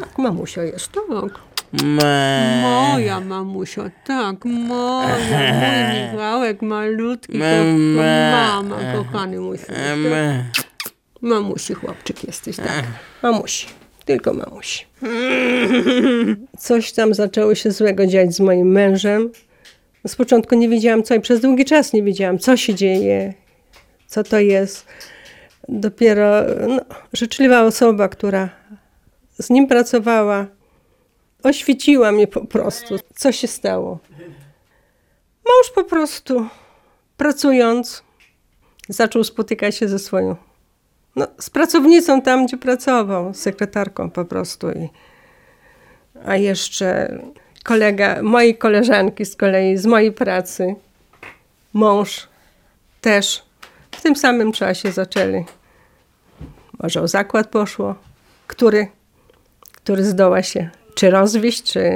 Tak, 0.00 0.18
mamusio 0.18 0.62
jest, 0.62 0.92
tak. 0.92 1.55
Me, 1.72 2.60
Moja 2.62 3.20
mamusio, 3.20 3.84
tak, 4.06 4.44
moja, 4.44 5.16
mój 5.18 6.12
Michałek 6.12 6.62
malutki, 6.62 7.38
Me, 7.38 7.64
me. 7.74 8.30
mama, 8.32 8.76
kochany 8.96 9.40
mój 9.40 9.58
me. 10.10 10.44
Mamusi 11.20 11.74
chłopczyk 11.74 12.24
jesteś, 12.24 12.56
tak. 12.56 12.84
Mamusi, 13.22 13.66
tylko 14.04 14.32
mamusi. 14.32 14.84
Coś 16.58 16.92
tam 16.92 17.14
zaczęło 17.14 17.54
się 17.54 17.70
złego 17.70 18.06
dziać 18.06 18.34
z 18.34 18.40
moim 18.40 18.68
mężem. 18.72 19.30
Z 20.06 20.16
początku 20.16 20.54
nie 20.54 20.68
wiedziałam 20.68 21.02
co 21.02 21.14
i 21.14 21.20
przez 21.20 21.40
długi 21.40 21.64
czas 21.64 21.92
nie 21.92 22.02
wiedziałam, 22.02 22.38
co 22.38 22.56
się 22.56 22.74
dzieje, 22.74 23.34
co 24.06 24.24
to 24.24 24.38
jest. 24.38 24.86
Dopiero 25.68 26.42
no, 26.68 26.80
życzliwa 27.12 27.62
osoba, 27.62 28.08
która 28.08 28.48
z 29.38 29.50
nim 29.50 29.66
pracowała, 29.66 30.46
oświeciła 31.46 32.12
mnie 32.12 32.26
po 32.26 32.44
prostu, 32.44 32.96
co 33.14 33.32
się 33.32 33.48
stało. 33.48 33.98
Mąż 35.44 35.70
po 35.74 35.84
prostu 35.84 36.46
pracując 37.16 38.02
zaczął 38.88 39.24
spotykać 39.24 39.76
się 39.76 39.88
ze 39.88 39.98
swoją 39.98 40.36
no, 41.16 41.26
z 41.38 41.50
pracownicą 41.50 42.22
tam, 42.22 42.46
gdzie 42.46 42.56
pracował, 42.56 43.34
sekretarką 43.34 44.10
po 44.10 44.24
prostu. 44.24 44.70
I, 44.70 44.88
a 46.24 46.36
jeszcze 46.36 47.18
kolega 47.64 48.22
mojej 48.22 48.58
koleżanki 48.58 49.24
z 49.24 49.36
kolei, 49.36 49.76
z 49.76 49.86
mojej 49.86 50.12
pracy, 50.12 50.74
mąż 51.72 52.28
też 53.00 53.42
w 53.90 54.02
tym 54.02 54.16
samym 54.16 54.52
czasie 54.52 54.92
zaczęli. 54.92 55.44
Może 56.82 57.02
o 57.02 57.08
zakład 57.08 57.48
poszło, 57.48 57.94
który, 58.46 58.88
który 59.72 60.04
zdoła 60.04 60.42
się 60.42 60.70
czy 60.96 61.10
rozwieść, 61.10 61.62
czy... 61.62 61.90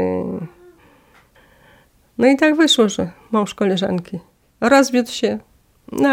No 2.19 2.27
i 2.27 2.37
tak 2.37 2.57
wyszło, 2.57 2.89
że 2.89 3.11
mąż 3.31 3.55
koleżanki 3.55 4.19
rozwiódł 4.61 5.11
się, 5.11 5.39
no, 5.93 6.09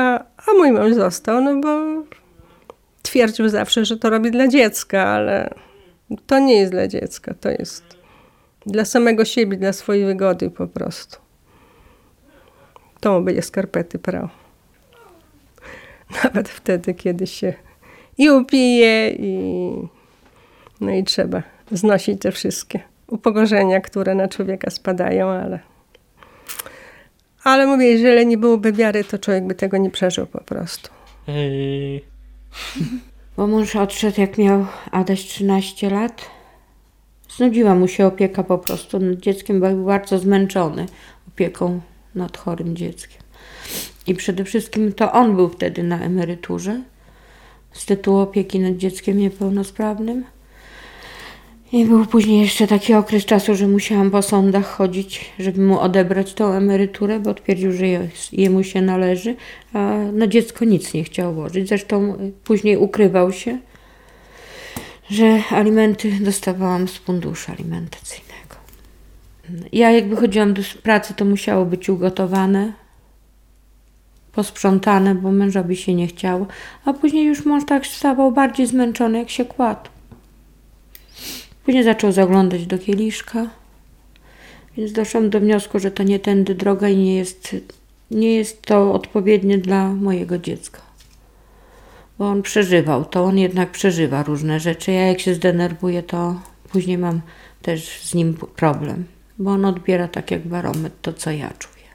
a 0.48 0.54
mój 0.58 0.72
mąż 0.72 0.94
został, 0.94 1.42
no 1.42 1.62
bo 1.62 2.04
twierdził 3.02 3.50
zawsze, 3.50 3.86
że 3.86 3.98
to 3.98 4.10
robi 4.10 4.32
dla 4.32 4.48
dziecka, 4.48 5.08
ale 5.08 5.54
to 6.28 6.40
nie 6.40 6.56
jest 6.58 6.72
dla 6.72 6.88
dziecka, 6.88 7.34
to 7.34 7.50
jest 7.50 7.84
dla 8.66 8.86
samego 8.86 9.26
siebie, 9.26 9.58
dla 9.58 9.74
swojej 9.74 10.06
wygody 10.06 10.50
po 10.50 10.68
prostu. 10.68 11.18
To 13.00 13.20
mu 13.20 13.26
będzie 13.26 13.42
skarpety 13.42 14.00
prał. 14.00 14.30
Nawet 16.24 16.50
wtedy, 16.50 16.94
kiedy 16.94 17.28
się 17.28 17.54
i 18.18 18.30
upije, 18.30 19.10
i 19.10 19.72
no 20.82 20.92
i 20.92 21.04
trzeba 21.04 21.57
znosić 21.72 22.22
te 22.22 22.32
wszystkie 22.32 22.80
upokorzenia, 23.08 23.82
które 23.82 24.16
na 24.16 24.28
człowieka 24.28 24.72
spadają, 24.72 25.30
ale 25.30 25.60
ale 27.48 27.68
mówię, 27.68 27.86
jeżeli 27.86 28.28
nie 28.28 28.38
byłoby 28.38 28.74
wiary, 28.74 29.04
to 29.04 29.20
człowiek 29.20 29.48
by 29.48 29.56
tego 29.56 29.78
nie 29.78 29.90
przeżył 29.90 30.26
po 30.26 30.44
prostu. 30.44 30.90
Ej. 31.28 32.04
Bo 33.38 33.48
mąż 33.48 33.76
odszedł, 33.76 34.22
jak 34.22 34.38
miał 34.38 34.66
Adaś 34.92 35.26
13 35.26 35.90
lat. 35.90 36.30
Znudziła 37.38 37.76
mu 37.76 37.88
się 37.88 38.06
opieka 38.06 38.44
po 38.44 38.58
prostu 38.58 39.00
nad 39.00 39.20
dzieckiem, 39.20 39.60
bo 39.60 39.70
był 39.70 39.86
bardzo 39.86 40.20
zmęczony 40.20 40.86
opieką 41.28 41.82
nad 42.16 42.38
chorym 42.38 42.76
dzieckiem. 42.76 43.22
I 44.08 44.16
przede 44.16 44.44
wszystkim 44.44 44.94
to 44.94 45.12
on 45.12 45.36
był 45.36 45.50
wtedy 45.50 45.84
na 45.84 46.00
emeryturze, 46.00 46.82
z 47.72 47.86
tytułu 47.86 48.20
opieki 48.20 48.60
nad 48.60 48.78
dzieckiem 48.78 49.18
niepełnosprawnym. 49.18 50.24
I 51.72 51.86
był 51.86 52.06
później 52.06 52.42
jeszcze 52.42 52.68
taki 52.68 52.94
okres 52.94 53.26
czasu, 53.26 53.56
że 53.56 53.68
musiałam 53.68 54.12
po 54.12 54.22
sądach 54.22 54.66
chodzić, 54.66 55.32
żeby 55.40 55.62
mu 55.62 55.80
odebrać 55.80 56.34
tą 56.34 56.52
emeryturę, 56.52 57.20
bo 57.20 57.34
twierdził, 57.34 57.72
że 57.72 57.86
jemu 58.32 58.64
się 58.64 58.82
należy, 58.82 59.36
a 59.74 59.98
na 60.14 60.28
dziecko 60.28 60.66
nic 60.66 60.94
nie 60.94 61.04
chciał 61.04 61.34
włożyć. 61.34 61.68
Zresztą 61.68 62.16
y, 62.16 62.32
później 62.44 62.78
ukrywał 62.78 63.32
się, 63.32 63.58
że 65.10 65.44
alimenty 65.52 66.12
dostawałam 66.20 66.88
z 66.88 66.98
funduszu 66.98 67.52
alimentacyjnego. 67.52 68.56
Ja 69.72 69.92
jak 69.92 70.10
wychodziłam 70.10 70.54
do 70.54 70.62
pracy, 70.84 71.14
to 71.14 71.26
musiało 71.26 71.66
być 71.66 71.90
ugotowane, 71.90 72.74
posprzątane, 74.32 75.16
bo 75.16 75.32
mężowi 75.32 75.76
się 75.76 75.94
nie 75.94 76.08
chciało, 76.08 76.48
a 76.86 76.94
później 76.94 77.26
już 77.26 77.46
mąż 77.46 77.66
tak 77.66 77.88
stawał 77.88 78.32
bardziej 78.32 78.68
zmęczony, 78.68 79.20
jak 79.20 79.30
się 79.30 79.46
kładł. 79.46 79.90
Później 81.68 81.84
zaczął 81.84 82.12
zaglądać 82.12 82.66
do 82.66 82.78
kieliszka, 82.78 83.50
więc 84.78 84.92
doszłam 84.92 85.30
do 85.30 85.40
wniosku, 85.40 85.80
że 85.80 85.92
to 85.92 86.04
nie 86.04 86.20
tędy 86.20 86.56
droga 86.56 86.90
i 86.90 86.98
nie 86.98 87.16
jest, 87.16 87.56
nie 88.12 88.36
jest 88.36 88.62
to 88.62 88.94
odpowiednie 88.94 89.58
dla 89.58 89.90
mojego 89.90 90.38
dziecka. 90.38 90.82
Bo 92.20 92.28
on 92.28 92.42
przeżywał 92.42 93.06
to, 93.06 93.24
on 93.24 93.38
jednak 93.38 93.72
przeżywa 93.72 94.24
różne 94.24 94.60
rzeczy. 94.60 94.92
Ja 94.92 95.08
jak 95.08 95.20
się 95.20 95.34
zdenerwuję, 95.34 96.04
to 96.04 96.42
później 96.70 96.98
mam 96.98 97.22
też 97.62 98.02
z 98.02 98.14
nim 98.14 98.34
problem, 98.34 99.06
bo 99.38 99.52
on 99.52 99.66
odbiera 99.66 100.08
tak 100.08 100.32
jak 100.32 100.48
barometr 100.48 100.96
to, 101.02 101.14
co 101.14 101.32
ja 101.32 101.54
czuję. 101.60 101.86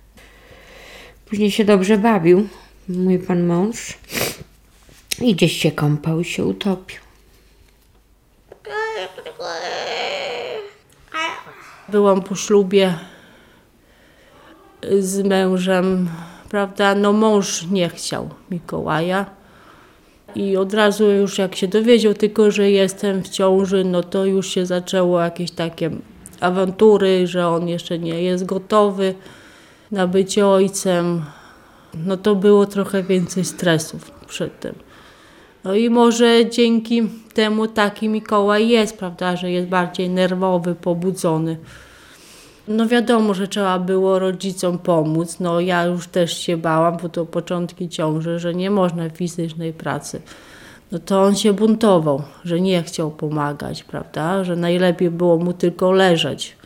Później 1.27 1.51
się 1.51 1.65
dobrze 1.65 1.99
bawił, 1.99 2.49
mój 2.89 3.19
pan 3.19 3.47
mąż, 3.47 3.99
i 5.21 5.35
gdzieś 5.35 5.53
się 5.53 5.71
kąpał 5.71 6.21
i 6.21 6.25
się 6.25 6.45
utopił. 6.45 7.12
Byłam 11.89 12.23
po 12.23 12.35
ślubie 12.35 12.95
z 14.99 15.27
mężem, 15.27 16.09
prawda? 16.49 16.95
No 16.95 17.13
mąż 17.13 17.67
nie 17.71 17.89
chciał 17.89 18.31
Mikołaja. 18.51 19.27
I 20.35 20.57
od 20.57 20.75
razu 20.75 21.11
już 21.11 21.39
jak 21.39 21.57
się 21.57 21.69
dowiedział 21.69 22.15
tylko, 22.15 22.51
że 22.51 22.71
jestem 22.71 23.23
w 23.23 23.29
ciąży, 23.29 23.85
no 23.85 24.03
to 24.03 24.25
już 24.25 24.49
się 24.49 24.67
zaczęło 24.67 25.21
jakieś 25.21 25.51
takie 25.51 25.91
awantury, 26.41 27.27
że 27.27 27.49
on 27.49 27.69
jeszcze 27.69 27.99
nie 27.99 28.23
jest 28.23 28.45
gotowy 28.45 29.15
na 29.91 30.07
bycie 30.07 30.47
ojcem. 30.47 31.25
No 31.95 32.17
to 32.17 32.35
było 32.35 32.67
trochę 32.67 33.03
więcej 33.03 33.45
stresów 33.45 34.11
przed 34.11 34.61
tym. 34.61 34.75
No 35.65 35.75
i 35.75 35.91
może 35.91 36.51
dzięki 36.51 37.03
temu 37.35 37.67
taki 37.67 38.09
Mikołaj 38.09 38.69
jest, 38.69 38.99
prawda, 38.99 39.37
że 39.37 39.51
jest 39.51 39.69
bardziej 39.69 40.11
nerwowy, 40.11 40.75
pobudzony. 40.75 41.57
No 42.69 42.89
wiadomo, 42.89 43.35
że 43.35 43.49
trzeba 43.49 43.79
było 43.79 44.19
rodzicom 44.19 44.79
pomóc. 44.79 45.41
No 45.41 45.61
ja 45.61 45.85
już 45.85 46.07
też 46.07 46.39
się 46.39 46.57
bałam, 46.57 46.97
bo 47.03 47.09
to 47.09 47.27
początki 47.27 47.89
ciąży, 47.89 48.39
że 48.39 48.55
nie 48.55 48.71
można 48.71 49.11
fizycznej 49.11 49.73
pracy. 49.73 50.23
No 50.93 50.99
to 50.99 51.23
on 51.23 51.37
się 51.37 51.53
buntował, 51.53 52.23
że 52.45 52.61
nie 52.61 52.83
chciał 52.83 53.11
pomagać, 53.11 53.85
prawda, 53.85 54.45
że 54.45 54.57
najlepiej 54.57 55.11
było 55.11 55.39
mu 55.39 55.53
tylko 55.53 55.93
leżeć. 55.93 56.57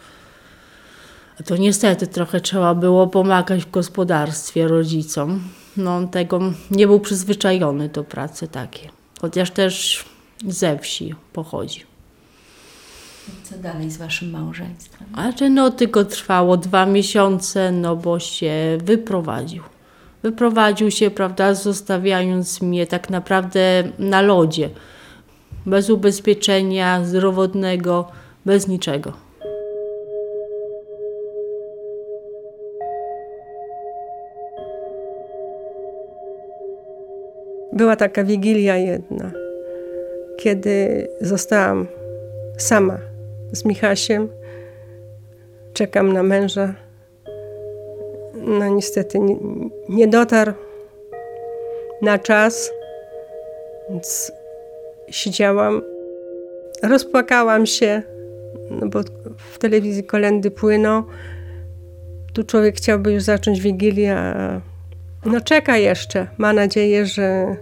A 1.40 1.42
to 1.42 1.56
niestety 1.56 2.06
trochę 2.06 2.40
trzeba 2.40 2.74
było 2.74 3.06
pomagać 3.06 3.64
w 3.64 3.70
gospodarstwie 3.70 4.68
rodzicom. 4.68 5.40
No 5.76 6.06
tego 6.06 6.40
nie 6.70 6.86
był 6.86 7.00
przyzwyczajony 7.00 7.88
do 7.88 8.04
pracy 8.04 8.48
takiej. 8.48 8.90
Chociaż 9.20 9.50
też 9.50 10.04
ze 10.46 10.78
wsi 10.78 11.14
pochodzi. 11.32 11.82
Co 13.42 13.58
dalej 13.58 13.90
z 13.90 13.96
waszym 13.96 14.30
małżeństwem? 14.30 15.08
A 15.12 15.32
że 15.32 15.50
no 15.50 15.70
tylko 15.70 16.04
trwało 16.04 16.56
dwa 16.56 16.86
miesiące, 16.86 17.72
no 17.72 17.96
bo 17.96 18.18
się 18.18 18.78
wyprowadził. 18.84 19.62
Wyprowadził 20.22 20.90
się, 20.90 21.10
prawda, 21.10 21.54
zostawiając 21.54 22.62
mnie 22.62 22.86
tak 22.86 23.10
naprawdę 23.10 23.84
na 23.98 24.22
lodzie. 24.22 24.70
Bez 25.66 25.90
ubezpieczenia 25.90 27.04
zdrowotnego, 27.04 28.08
bez 28.44 28.68
niczego. 28.68 29.25
Była 37.72 37.96
taka 37.96 38.24
wigilia 38.24 38.76
jedna, 38.76 39.32
kiedy 40.36 41.08
zostałam 41.20 41.86
sama 42.58 42.98
z 43.52 43.64
Michasiem. 43.64 44.28
Czekam 45.72 46.12
na 46.12 46.22
męża. 46.22 46.74
No 48.34 48.68
niestety 48.68 49.18
nie, 49.88 50.08
dotarł 50.08 50.52
na 52.02 52.18
czas, 52.18 52.70
więc 53.90 54.32
siedziałam, 55.10 55.82
rozpłakałam 56.82 57.66
się, 57.66 58.02
no 58.70 58.88
bo 58.88 59.00
w 59.52 59.58
telewizji 59.58 60.04
kolendy 60.04 60.50
płyną. 60.50 61.02
Tu 62.32 62.44
człowiek 62.44 62.76
chciałby 62.76 63.12
już 63.12 63.22
zacząć 63.22 63.60
wigilię, 63.60 64.16
a 64.16 64.60
no 65.26 65.40
czeka 65.40 65.76
jeszcze. 65.76 66.26
Ma 66.38 66.52
nadzieję, 66.52 67.06
że, 67.06 67.56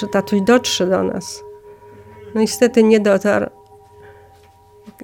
że 0.00 0.06
tatuś 0.06 0.40
dotrze 0.40 0.86
do 0.86 1.02
nas. 1.02 1.42
No 2.34 2.40
niestety 2.40 2.82
nie 2.82 3.00
dotarł. 3.00 3.46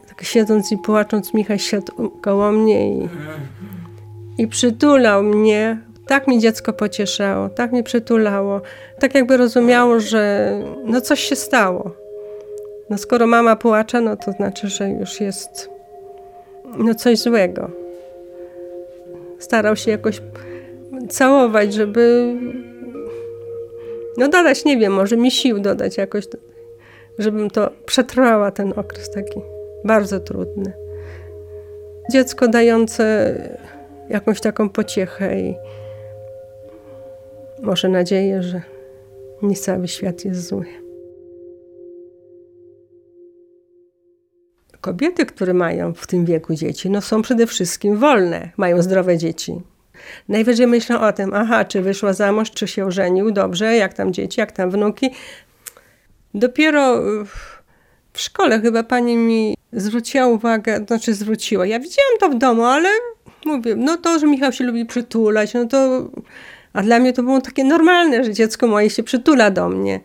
Tak 0.08 0.22
siedząc 0.22 0.72
i 0.72 0.78
płacząc, 0.78 1.34
Michał 1.34 1.58
siadł 1.58 2.10
koło 2.22 2.52
mnie 2.52 2.92
i, 2.92 3.08
i 4.38 4.48
przytulał 4.48 5.22
mnie. 5.22 5.80
Tak 6.06 6.26
mi 6.26 6.38
dziecko 6.38 6.72
pocieszało, 6.72 7.48
tak 7.48 7.72
mnie 7.72 7.82
przytulało. 7.82 8.60
Tak 9.00 9.14
jakby 9.14 9.36
rozumiało, 9.36 10.00
że 10.00 10.52
no 10.84 11.00
coś 11.00 11.20
się 11.20 11.36
stało. 11.36 11.90
No 12.90 12.98
skoro 12.98 13.26
mama 13.26 13.56
płacze, 13.56 14.00
no 14.00 14.16
to 14.16 14.32
znaczy, 14.32 14.68
że 14.68 14.90
już 14.90 15.20
jest 15.20 15.70
no 16.78 16.94
coś 16.94 17.18
złego. 17.18 17.70
Starał 19.38 19.76
się 19.76 19.90
jakoś 19.90 20.20
całować, 21.08 21.74
żeby 21.74 22.34
no 24.16 24.28
dodać, 24.28 24.64
nie 24.64 24.76
wiem, 24.76 24.92
może 24.92 25.16
mi 25.16 25.30
sił 25.30 25.60
dodać 25.60 25.96
jakoś, 25.96 26.24
żebym 27.18 27.50
to 27.50 27.70
przetrwała 27.86 28.50
ten 28.50 28.72
okres 28.76 29.10
taki 29.10 29.40
bardzo 29.84 30.20
trudny. 30.20 30.72
Dziecko 32.12 32.48
dające 32.48 33.34
jakąś 34.08 34.40
taką 34.40 34.68
pociechę 34.68 35.40
i 35.40 35.54
może 37.62 37.88
nadzieję, 37.88 38.42
że 38.42 38.62
nie 39.42 39.56
cały 39.56 39.88
świat 39.88 40.24
jest 40.24 40.48
zły. 40.48 40.64
Kobiety, 44.80 45.26
które 45.26 45.54
mają 45.54 45.94
w 45.94 46.06
tym 46.06 46.24
wieku 46.24 46.54
dzieci, 46.54 46.90
no 46.90 47.00
są 47.00 47.22
przede 47.22 47.46
wszystkim 47.46 47.96
wolne, 47.96 48.50
mają 48.56 48.82
zdrowe 48.82 49.18
dzieci. 49.18 49.60
Najwyżej 50.28 50.66
myślą 50.66 51.00
o 51.00 51.12
tym, 51.12 51.34
aha, 51.34 51.64
czy 51.64 51.82
wyszła 51.82 52.12
za 52.12 52.32
mąż, 52.32 52.50
czy 52.50 52.68
się 52.68 52.84
ożenił, 52.84 53.30
dobrze, 53.30 53.76
jak 53.76 53.94
tam 53.94 54.12
dzieci, 54.12 54.40
jak 54.40 54.52
tam 54.52 54.70
wnuki. 54.70 55.10
Dopiero 56.34 57.02
w 58.12 58.20
szkole 58.20 58.60
chyba 58.60 58.82
pani 58.82 59.16
mi 59.16 59.56
zwróciła 59.72 60.26
uwagę, 60.26 60.84
znaczy 60.86 61.14
zwróciła. 61.14 61.66
Ja 61.66 61.80
widziałam 61.80 62.18
to 62.20 62.28
w 62.28 62.38
domu, 62.38 62.64
ale 62.64 62.88
mówię, 63.46 63.76
no 63.76 63.96
to, 63.96 64.18
że 64.18 64.26
Michał 64.26 64.52
się 64.52 64.64
lubi 64.64 64.86
przytulać, 64.86 65.54
no 65.54 65.66
to... 65.66 66.10
A 66.72 66.82
dla 66.82 66.98
mnie 66.98 67.12
to 67.12 67.22
było 67.22 67.40
takie 67.40 67.64
normalne, 67.64 68.24
że 68.24 68.32
dziecko 68.32 68.66
moje 68.66 68.90
się 68.90 69.02
przytula 69.02 69.50
do 69.50 69.68
mnie. 69.68 70.00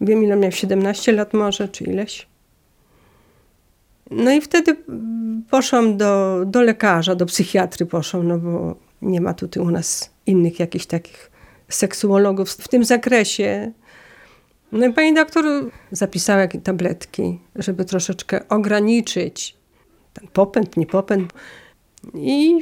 Wiem, 0.00 0.24
ile 0.24 0.36
miał 0.36 0.52
17 0.52 1.12
lat 1.12 1.34
może, 1.34 1.68
czy 1.68 1.84
ileś. 1.84 2.26
No 4.10 4.30
i 4.30 4.40
wtedy 4.40 4.76
poszłam 5.50 5.96
do, 5.96 6.42
do 6.46 6.62
lekarza, 6.62 7.14
do 7.14 7.26
psychiatry 7.26 7.86
poszłam, 7.86 8.28
no 8.28 8.38
bo 8.38 8.76
nie 9.02 9.20
ma 9.20 9.34
tutaj 9.34 9.62
u 9.62 9.70
nas 9.70 10.10
innych 10.26 10.60
jakichś 10.60 10.86
takich 10.86 11.30
seksuologów 11.68 12.50
w 12.50 12.68
tym 12.68 12.84
zakresie. 12.84 13.72
No 14.72 14.86
i 14.86 14.92
pani 14.92 15.14
doktor 15.14 15.44
zapisała 15.90 16.40
jakieś 16.40 16.62
tabletki, 16.62 17.40
żeby 17.56 17.84
troszeczkę 17.84 18.48
ograniczyć 18.48 19.56
ten 20.14 20.28
popęd, 20.28 20.76
nie 20.76 20.86
popęd. 20.86 21.32
I 22.14 22.58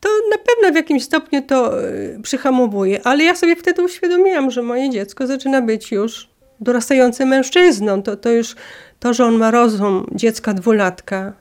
to 0.00 0.08
na 0.30 0.38
pewno 0.38 0.72
w 0.72 0.76
jakimś 0.76 1.04
stopniu 1.04 1.42
to 1.42 1.88
y, 1.88 2.20
przyhamowuje, 2.22 3.06
ale 3.06 3.24
ja 3.24 3.36
sobie 3.36 3.56
wtedy 3.56 3.82
uświadomiłam, 3.82 4.50
że 4.50 4.62
moje 4.62 4.90
dziecko 4.90 5.26
zaczyna 5.26 5.62
być 5.62 5.92
już 5.92 6.30
dorastającym 6.60 7.28
mężczyzną. 7.28 8.02
To, 8.02 8.16
to 8.16 8.30
już 8.30 8.56
to, 8.98 9.14
że 9.14 9.24
on 9.24 9.34
ma 9.34 9.50
rozum 9.50 10.06
dziecka 10.12 10.54
dwulatka, 10.54 11.32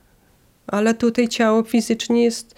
ale 0.68 0.94
tutaj 0.94 1.28
ciało 1.28 1.64
fizycznie 1.64 2.24
jest 2.24 2.56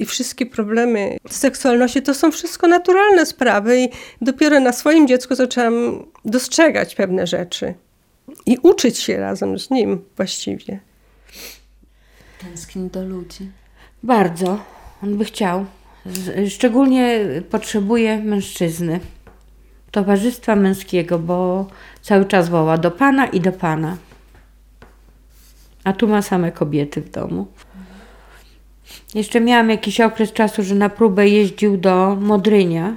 i 0.00 0.04
wszystkie 0.04 0.46
problemy 0.46 1.16
seksualności 1.30 2.02
to 2.02 2.14
są 2.14 2.30
wszystko 2.30 2.68
naturalne 2.68 3.26
sprawy 3.26 3.80
i 3.80 3.88
dopiero 4.20 4.60
na 4.60 4.72
swoim 4.72 5.08
dziecku 5.08 5.34
zaczęłam 5.34 6.06
dostrzegać 6.24 6.94
pewne 6.94 7.26
rzeczy 7.26 7.74
i 8.46 8.58
uczyć 8.62 8.98
się 8.98 9.16
razem 9.16 9.58
z 9.58 9.70
nim 9.70 10.04
właściwie. 10.16 10.80
Tęskni 12.38 12.90
do 12.90 13.04
ludzi. 13.04 13.50
Bardzo. 14.02 14.58
On 15.02 15.16
by 15.16 15.24
chciał. 15.24 15.66
Szczególnie 16.48 17.20
potrzebuje 17.50 18.18
mężczyzny. 18.18 19.00
Towarzystwa 19.90 20.56
męskiego, 20.56 21.18
bo 21.18 21.66
cały 22.02 22.24
czas 22.24 22.48
woła 22.48 22.78
do 22.78 22.90
pana 22.90 23.26
i 23.26 23.40
do 23.40 23.52
pana. 23.52 23.96
A 25.84 25.92
tu 25.92 26.08
ma 26.08 26.22
same 26.22 26.52
kobiety 26.52 27.00
w 27.00 27.10
domu. 27.10 27.46
Jeszcze 29.14 29.40
miałam 29.40 29.70
jakiś 29.70 30.00
okres 30.00 30.32
czasu, 30.32 30.62
że 30.62 30.74
na 30.74 30.88
próbę 30.88 31.28
jeździł 31.28 31.76
do 31.76 32.16
Modrynia 32.20 32.96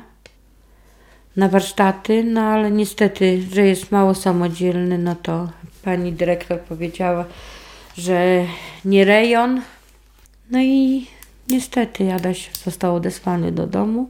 na 1.36 1.50
warsztaty, 1.50 2.24
no 2.24 2.42
ale 2.42 2.72
niestety, 2.72 3.42
że 3.54 3.62
jest 3.62 3.92
mało 3.92 4.16
samodzielny, 4.16 4.98
no 4.98 5.16
to 5.16 5.50
pani 5.84 6.12
dyrektor 6.12 6.60
powiedziała, 6.60 7.26
że 7.98 8.46
nie 8.86 9.06
rejon, 9.06 9.62
no 10.52 10.60
i 10.62 11.06
niestety 11.50 12.14
Adaś 12.14 12.52
został 12.64 12.96
odesłany 12.96 13.52
do 13.52 13.68
domu, 13.68 14.10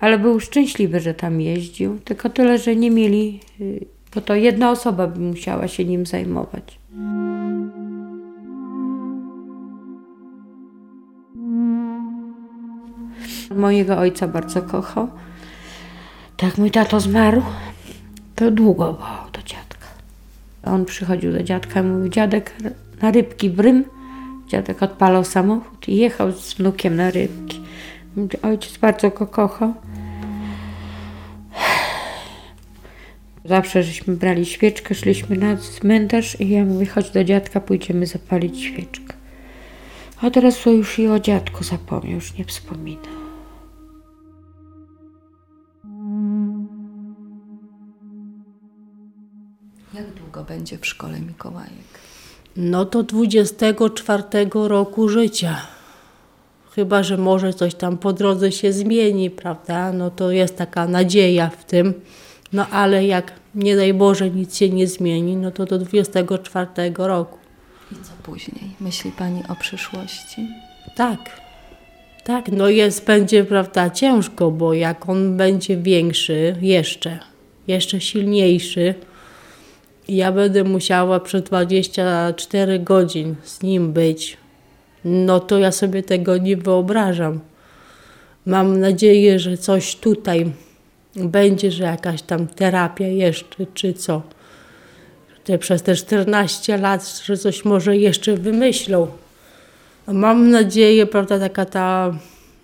ale 0.00 0.18
był 0.18 0.40
szczęśliwy, 0.40 1.00
że 1.00 1.14
tam 1.14 1.40
jeździł. 1.40 1.98
Tylko 1.98 2.30
tyle, 2.30 2.58
że 2.58 2.76
nie 2.76 2.90
mieli, 2.90 3.40
y, 3.60 3.86
bo 4.14 4.20
to 4.20 4.34
jedna 4.34 4.70
osoba 4.70 5.06
by 5.06 5.20
musiała 5.20 5.68
się 5.68 5.84
nim 5.84 6.06
zajmować. 6.06 6.78
Mojego 13.50 13.98
ojca 13.98 14.28
bardzo 14.28 14.62
kochał. 14.62 15.08
Tak 16.36 16.58
mój 16.58 16.70
tato 16.70 17.00
zmarł, 17.00 17.42
to 18.34 18.50
długo 18.50 18.92
wołał 18.92 19.30
do 19.32 19.42
dziadka. 19.42 19.86
On 20.64 20.84
przychodził 20.84 21.32
do 21.32 21.42
dziadka 21.42 21.80
i 21.80 21.82
mówił, 21.82 22.08
dziadek 22.08 22.52
na 23.02 23.10
rybki 23.10 23.50
brym. 23.50 23.84
Dziadek 24.48 24.82
odpalał 24.82 25.24
samochód 25.24 25.88
i 25.88 25.96
jechał 25.96 26.32
z 26.32 26.54
wnukiem 26.54 26.96
na 26.96 27.10
rybki. 27.10 27.60
Ojciec 28.42 28.76
bardzo 28.76 29.10
go 29.10 29.26
kochał. 29.26 29.74
Zawsze 33.44 33.82
żeśmy 33.82 34.16
brali 34.16 34.46
świeczkę, 34.46 34.94
szliśmy 34.94 35.36
na 35.36 35.56
cmentarz 35.56 36.40
i 36.40 36.48
ja 36.48 36.64
mówię, 36.64 36.86
chodź 36.86 37.10
do 37.10 37.24
dziadka, 37.24 37.60
pójdziemy 37.60 38.06
zapalić 38.06 38.62
świeczkę. 38.62 39.14
A 40.22 40.30
teraz 40.30 40.62
to 40.62 40.70
już 40.70 40.98
i 40.98 41.08
o 41.08 41.20
dziadku 41.20 41.64
zapomniał, 41.64 42.14
już 42.14 42.38
nie 42.38 42.44
wspomina. 42.44 43.23
Długo 50.34 50.48
będzie 50.48 50.78
w 50.78 50.86
szkole 50.86 51.20
Mikołajek? 51.20 52.00
No 52.56 52.84
to 52.84 53.02
24 53.02 54.22
roku 54.54 55.08
życia. 55.08 55.66
Chyba, 56.74 57.02
że 57.02 57.16
może 57.16 57.52
coś 57.52 57.74
tam 57.74 57.98
po 57.98 58.12
drodze 58.12 58.52
się 58.52 58.72
zmieni, 58.72 59.30
prawda? 59.30 59.92
No 59.92 60.10
to 60.10 60.30
jest 60.30 60.56
taka 60.56 60.86
nadzieja 60.86 61.50
w 61.50 61.64
tym. 61.64 61.94
No 62.52 62.66
ale 62.68 63.06
jak 63.06 63.32
nie 63.54 63.76
daj 63.76 63.94
Boże 63.94 64.30
nic 64.30 64.56
się 64.56 64.68
nie 64.68 64.86
zmieni, 64.86 65.36
no 65.36 65.50
to 65.50 65.64
do 65.64 65.78
24 65.78 66.68
roku. 66.98 67.38
I 67.92 67.94
co 67.94 68.12
później? 68.22 68.70
Myśli 68.80 69.12
Pani 69.12 69.42
o 69.48 69.56
przyszłości? 69.56 70.48
Tak. 70.96 71.40
Tak, 72.24 72.48
no 72.52 72.68
jest, 72.68 73.06
będzie, 73.06 73.44
prawda, 73.44 73.90
ciężko, 73.90 74.50
bo 74.50 74.74
jak 74.74 75.08
on 75.08 75.36
będzie 75.36 75.76
większy, 75.76 76.56
jeszcze, 76.60 77.18
jeszcze 77.66 78.00
silniejszy, 78.00 78.94
ja 80.08 80.32
będę 80.32 80.64
musiała 80.64 81.20
przez 81.20 81.42
24 81.42 82.78
godzin 82.78 83.34
z 83.44 83.62
nim 83.62 83.92
być, 83.92 84.36
no 85.04 85.40
to 85.40 85.58
ja 85.58 85.72
sobie 85.72 86.02
tego 86.02 86.38
nie 86.38 86.56
wyobrażam. 86.56 87.40
Mam 88.46 88.80
nadzieję, 88.80 89.38
że 89.38 89.56
coś 89.56 89.96
tutaj 89.96 90.52
będzie, 91.16 91.70
że 91.70 91.84
jakaś 91.84 92.22
tam 92.22 92.46
terapia 92.46 93.06
jeszcze, 93.06 93.66
czy 93.74 93.94
co. 93.94 94.22
Te, 95.44 95.58
przez 95.58 95.82
te 95.82 95.94
14 95.94 96.78
lat, 96.78 97.22
że 97.24 97.36
coś 97.36 97.64
może 97.64 97.96
jeszcze 97.96 98.36
wymyślą. 98.36 99.06
Mam 100.06 100.50
nadzieję, 100.50 101.06
prawda, 101.06 101.38
taka 101.38 101.64
ta 101.64 102.14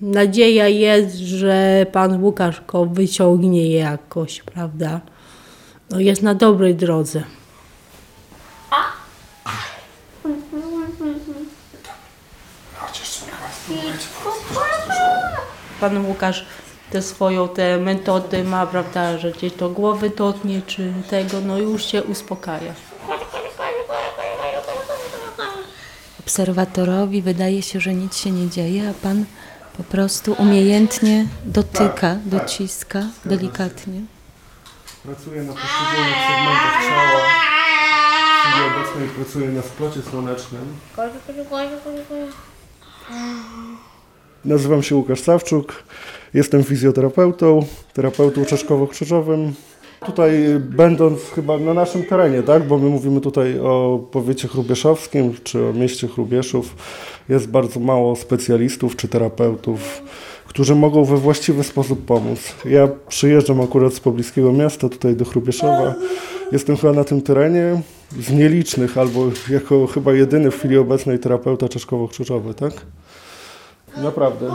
nadzieja 0.01 0.69
jest, 0.69 1.17
że 1.19 1.87
pan 1.93 2.25
Łukasz 2.25 2.63
go 2.67 2.87
wyciągnie 2.87 3.71
jakoś, 3.71 4.43
prawda. 4.43 5.01
No 5.91 6.01
jest 6.01 6.23
na 6.23 6.35
dobrej 6.35 6.75
drodze. 6.75 7.23
Pan 15.81 16.07
Łukasz 16.07 16.47
te 16.91 17.03
swoją 17.03 17.49
te 17.49 17.79
metody 17.79 18.45
ma, 18.45 18.67
prawda, 18.67 19.19
że 19.19 19.33
gdzieś 19.33 19.53
to 19.53 19.71
głowy 19.71 20.11
dotknie, 20.11 20.63
czy 20.67 20.93
tego, 21.11 21.41
no 21.41 21.59
już 21.59 21.85
się 21.85 22.03
uspokaja. 22.03 22.75
Obserwatorowi 26.21 27.23
wydaje 27.23 27.63
się, 27.63 27.81
że 27.81 27.95
nic 27.95 28.17
się 28.17 28.31
nie 28.31 28.51
dzieje, 28.51 28.91
a 28.91 28.95
Pan 29.03 29.25
po 29.77 29.83
prostu 29.85 30.33
umiejętnie 30.33 31.27
dotyka, 31.45 32.17
dociska 32.25 33.03
delikatnie. 33.25 34.20
Pracuję 35.05 35.43
na 35.43 35.53
poszczególnych 35.53 36.17
segmentach 36.29 36.83
ciała. 36.89 37.21
W 38.37 38.49
chwili 38.49 38.67
obecnej 38.67 39.09
pracuję 39.09 39.49
na 39.49 39.63
splocie 39.63 40.03
słonecznym. 40.03 40.63
Nazywam 44.45 44.83
się 44.83 44.97
Łukasz 44.97 45.21
Sawczuk. 45.21 45.85
Jestem 46.35 46.65
fizjoterapeutą, 46.65 47.67
terapeutą 47.95 48.45
czaszkowo-krzyżowym. 48.45 49.53
Tutaj 50.07 50.33
będąc 50.61 51.21
chyba 51.35 51.59
na 51.59 51.75
naszym 51.75 52.05
terenie, 52.05 52.43
tak, 52.43 52.67
bo 52.67 52.79
my 52.79 52.89
mówimy 52.89 53.21
tutaj 53.21 53.59
o 53.59 54.01
powiecie 54.13 54.49
chrubieszowskim 54.49 55.35
czy 55.45 55.67
o 55.67 55.73
mieście 55.73 56.09
Chrubieszów, 56.09 56.77
jest 57.29 57.49
bardzo 57.49 57.81
mało 57.81 58.17
specjalistów 58.17 58.97
czy 58.97 59.09
terapeutów, 59.09 60.03
którzy 60.51 60.75
mogą 60.75 61.05
we 61.05 61.17
właściwy 61.17 61.65
sposób 61.65 62.05
pomóc. 62.05 62.41
Ja 62.65 62.89
przyjeżdżam 63.09 63.61
akurat 63.61 63.95
z 63.95 64.01
pobliskiego 64.01 64.53
miasta 64.53 64.89
tutaj 64.89 65.17
do 65.17 65.25
Chrubieszowa. 65.25 65.95
Jestem 66.53 66.77
chyba 66.77 66.93
na 66.93 67.05
tym 67.05 67.23
terenie 67.23 67.83
z 68.21 68.33
nielicznych, 68.33 68.99
albo 68.99 69.21
jako 69.51 69.87
chyba 69.87 70.13
jedyny 70.13 70.51
w 70.51 70.59
chwili 70.59 70.77
obecnej 70.77 71.19
terapeuta 71.19 71.69
czaszkowo-krzyżowy, 71.69 72.55
tak? 72.55 72.73
Naprawdę. 73.97 74.55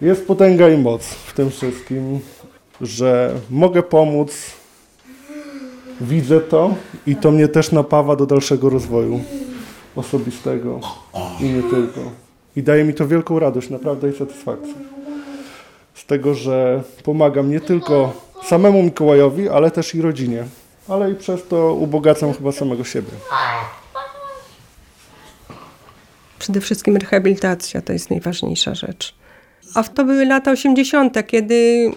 Jest 0.00 0.26
potęga 0.26 0.68
i 0.68 0.78
moc 0.78 1.02
w 1.04 1.32
tym 1.32 1.50
wszystkim, 1.50 2.20
że 2.80 3.34
mogę 3.50 3.82
pomóc, 3.82 4.32
widzę 6.00 6.40
to 6.40 6.74
i 7.06 7.16
to 7.16 7.30
mnie 7.30 7.48
też 7.48 7.72
napawa 7.72 8.16
do 8.16 8.26
dalszego 8.26 8.70
rozwoju 8.70 9.20
osobistego 9.96 10.80
i 11.40 11.44
nie 11.44 11.62
tylko. 11.62 12.00
I 12.56 12.62
daje 12.62 12.84
mi 12.84 12.94
to 12.94 13.08
wielką 13.08 13.38
radość, 13.38 13.70
naprawdę 13.70 14.10
i 14.10 14.16
satysfakcję. 14.16 14.97
Tego, 16.08 16.34
że 16.34 16.82
pomagam 17.04 17.50
nie 17.50 17.60
tylko 17.60 18.12
samemu 18.44 18.82
Mikołajowi, 18.82 19.48
ale 19.48 19.70
też 19.70 19.94
i 19.94 20.02
rodzinie. 20.02 20.44
Ale 20.88 21.10
i 21.10 21.14
przez 21.14 21.46
to 21.48 21.74
ubogacam 21.74 22.34
chyba 22.34 22.52
samego 22.52 22.84
siebie. 22.84 23.10
Przede 26.38 26.60
wszystkim 26.60 26.96
rehabilitacja 26.96 27.82
to 27.82 27.92
jest 27.92 28.10
najważniejsza 28.10 28.74
rzecz. 28.74 29.14
A 29.74 29.82
to 29.82 30.04
były 30.04 30.26
lata 30.26 30.50
80., 30.50 31.26
kiedy, 31.26 31.90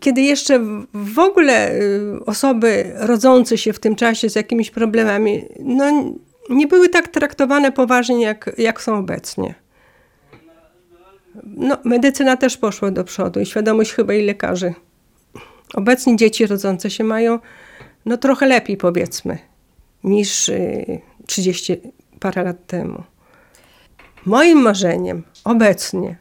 kiedy 0.00 0.20
jeszcze 0.20 0.60
w 0.94 1.18
ogóle 1.18 1.72
y, 1.74 2.24
osoby 2.26 2.92
rodzące 2.96 3.58
się 3.58 3.72
w 3.72 3.80
tym 3.80 3.96
czasie 3.96 4.30
z 4.30 4.34
jakimiś 4.34 4.70
problemami 4.70 5.44
no, 5.60 6.14
nie 6.50 6.66
były 6.66 6.88
tak 6.88 7.08
traktowane 7.08 7.72
poważnie, 7.72 8.22
jak, 8.22 8.50
jak 8.58 8.82
są 8.82 8.98
obecnie. 8.98 9.61
No, 11.44 11.78
medycyna 11.84 12.36
też 12.36 12.56
poszła 12.56 12.90
do 12.90 13.04
przodu 13.04 13.40
i 13.40 13.46
świadomość 13.46 13.92
chyba 13.92 14.14
i 14.14 14.24
lekarzy. 14.24 14.74
Obecnie 15.74 16.16
dzieci 16.16 16.46
rodzące 16.46 16.90
się 16.90 17.04
mają 17.04 17.38
no 18.06 18.16
trochę 18.16 18.46
lepiej 18.46 18.76
powiedzmy 18.76 19.38
niż 20.04 20.48
y, 20.48 21.00
30 21.26 21.80
parę 22.20 22.44
lat 22.44 22.66
temu. 22.66 23.02
Moim 24.26 24.58
marzeniem 24.58 25.22
obecnie 25.44 26.16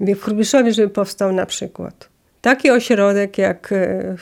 w 0.00 0.20
Chrubieszowie, 0.20 0.72
żeby 0.72 0.88
powstał 0.88 1.32
na 1.32 1.46
przykład 1.46 2.08
taki 2.44 2.70
ośrodek 2.70 3.38
jak, 3.38 3.72
e, 3.72 4.16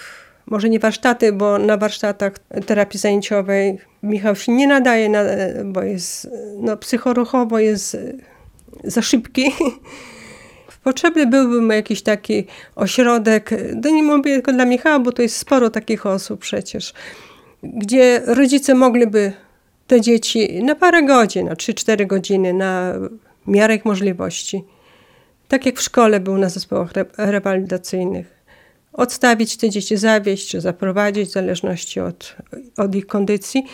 może 0.47 0.69
nie 0.69 0.79
warsztaty, 0.79 1.33
bo 1.33 1.59
na 1.59 1.77
warsztatach 1.77 2.33
terapii 2.67 3.01
zajęciowej 3.01 3.79
Michał 4.03 4.37
się 4.37 4.53
nie 4.53 4.67
nadaje, 4.67 5.09
na, 5.09 5.23
bo 5.65 5.83
jest 5.83 6.31
no, 6.59 6.77
psychoruchowo 6.77 7.59
jest 7.59 7.97
za 8.85 9.03
szybki. 9.03 9.53
Potrzebny 10.85 11.27
byłby 11.27 11.63
mu 11.63 11.73
jakiś 11.73 12.03
taki 12.03 12.47
ośrodek, 12.77 13.51
no 13.85 13.91
nie 13.91 14.03
mówię 14.03 14.35
tylko 14.35 14.53
dla 14.53 14.65
Michała, 14.65 14.99
bo 14.99 15.13
to 15.13 15.23
jest 15.23 15.37
sporo 15.37 15.71
takich 15.71 16.07
osób 16.07 16.41
przecież, 16.41 16.95
gdzie 17.63 18.23
rodzice 18.27 18.75
mogliby 18.75 19.33
te 19.87 20.01
dzieci 20.01 20.63
na 20.65 20.75
parę 20.75 21.03
godzin, 21.03 21.47
na 21.47 21.55
3-4 21.55 22.07
godziny, 22.07 22.53
na 22.53 22.95
miarę 23.47 23.75
ich 23.75 23.85
możliwości, 23.85 24.65
tak 25.49 25.67
jak 25.67 25.79
w 25.79 25.83
szkole 25.83 26.21
był 26.21 26.39
na 26.39 26.49
zespołach 26.49 26.91
re- 26.97 27.07
rewalidacyjnych, 27.17 28.43
odstawić 28.93 29.57
te 29.57 29.71
dzieci, 29.71 29.97
zawieźć 29.97 30.49
czy 30.49 30.61
zaprowadzić 30.61 31.29
w 31.29 31.33
zależności 31.33 32.01
od, 32.01 32.37
od 32.77 32.95
ich 32.95 33.07
kondycji. 33.07 33.65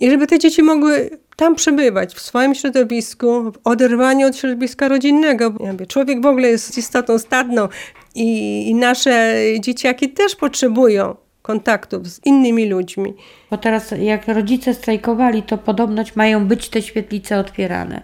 I 0.00 0.10
żeby 0.10 0.26
te 0.26 0.38
dzieci 0.38 0.62
mogły 0.62 1.10
tam 1.36 1.54
przebywać, 1.54 2.14
w 2.14 2.20
swoim 2.20 2.54
środowisku, 2.54 3.52
w 3.52 3.58
oderwaniu 3.64 4.26
od 4.26 4.36
środowiska 4.36 4.88
rodzinnego. 4.88 5.52
Ja 5.60 5.72
mówię, 5.72 5.86
człowiek 5.86 6.22
w 6.22 6.26
ogóle 6.26 6.48
jest 6.48 6.78
istotą 6.78 7.18
stadną 7.18 7.68
i, 8.14 8.68
i 8.70 8.74
nasze 8.74 9.36
dzieciaki 9.60 10.08
też 10.08 10.36
potrzebują 10.36 11.16
kontaktów 11.42 12.08
z 12.08 12.26
innymi 12.26 12.68
ludźmi. 12.68 13.14
Bo 13.50 13.56
teraz 13.56 13.94
jak 13.98 14.28
rodzice 14.28 14.74
strajkowali, 14.74 15.42
to 15.42 15.58
podobność 15.58 16.16
mają 16.16 16.46
być 16.46 16.68
te 16.68 16.82
świetlice 16.82 17.38
otwierane. 17.38 18.02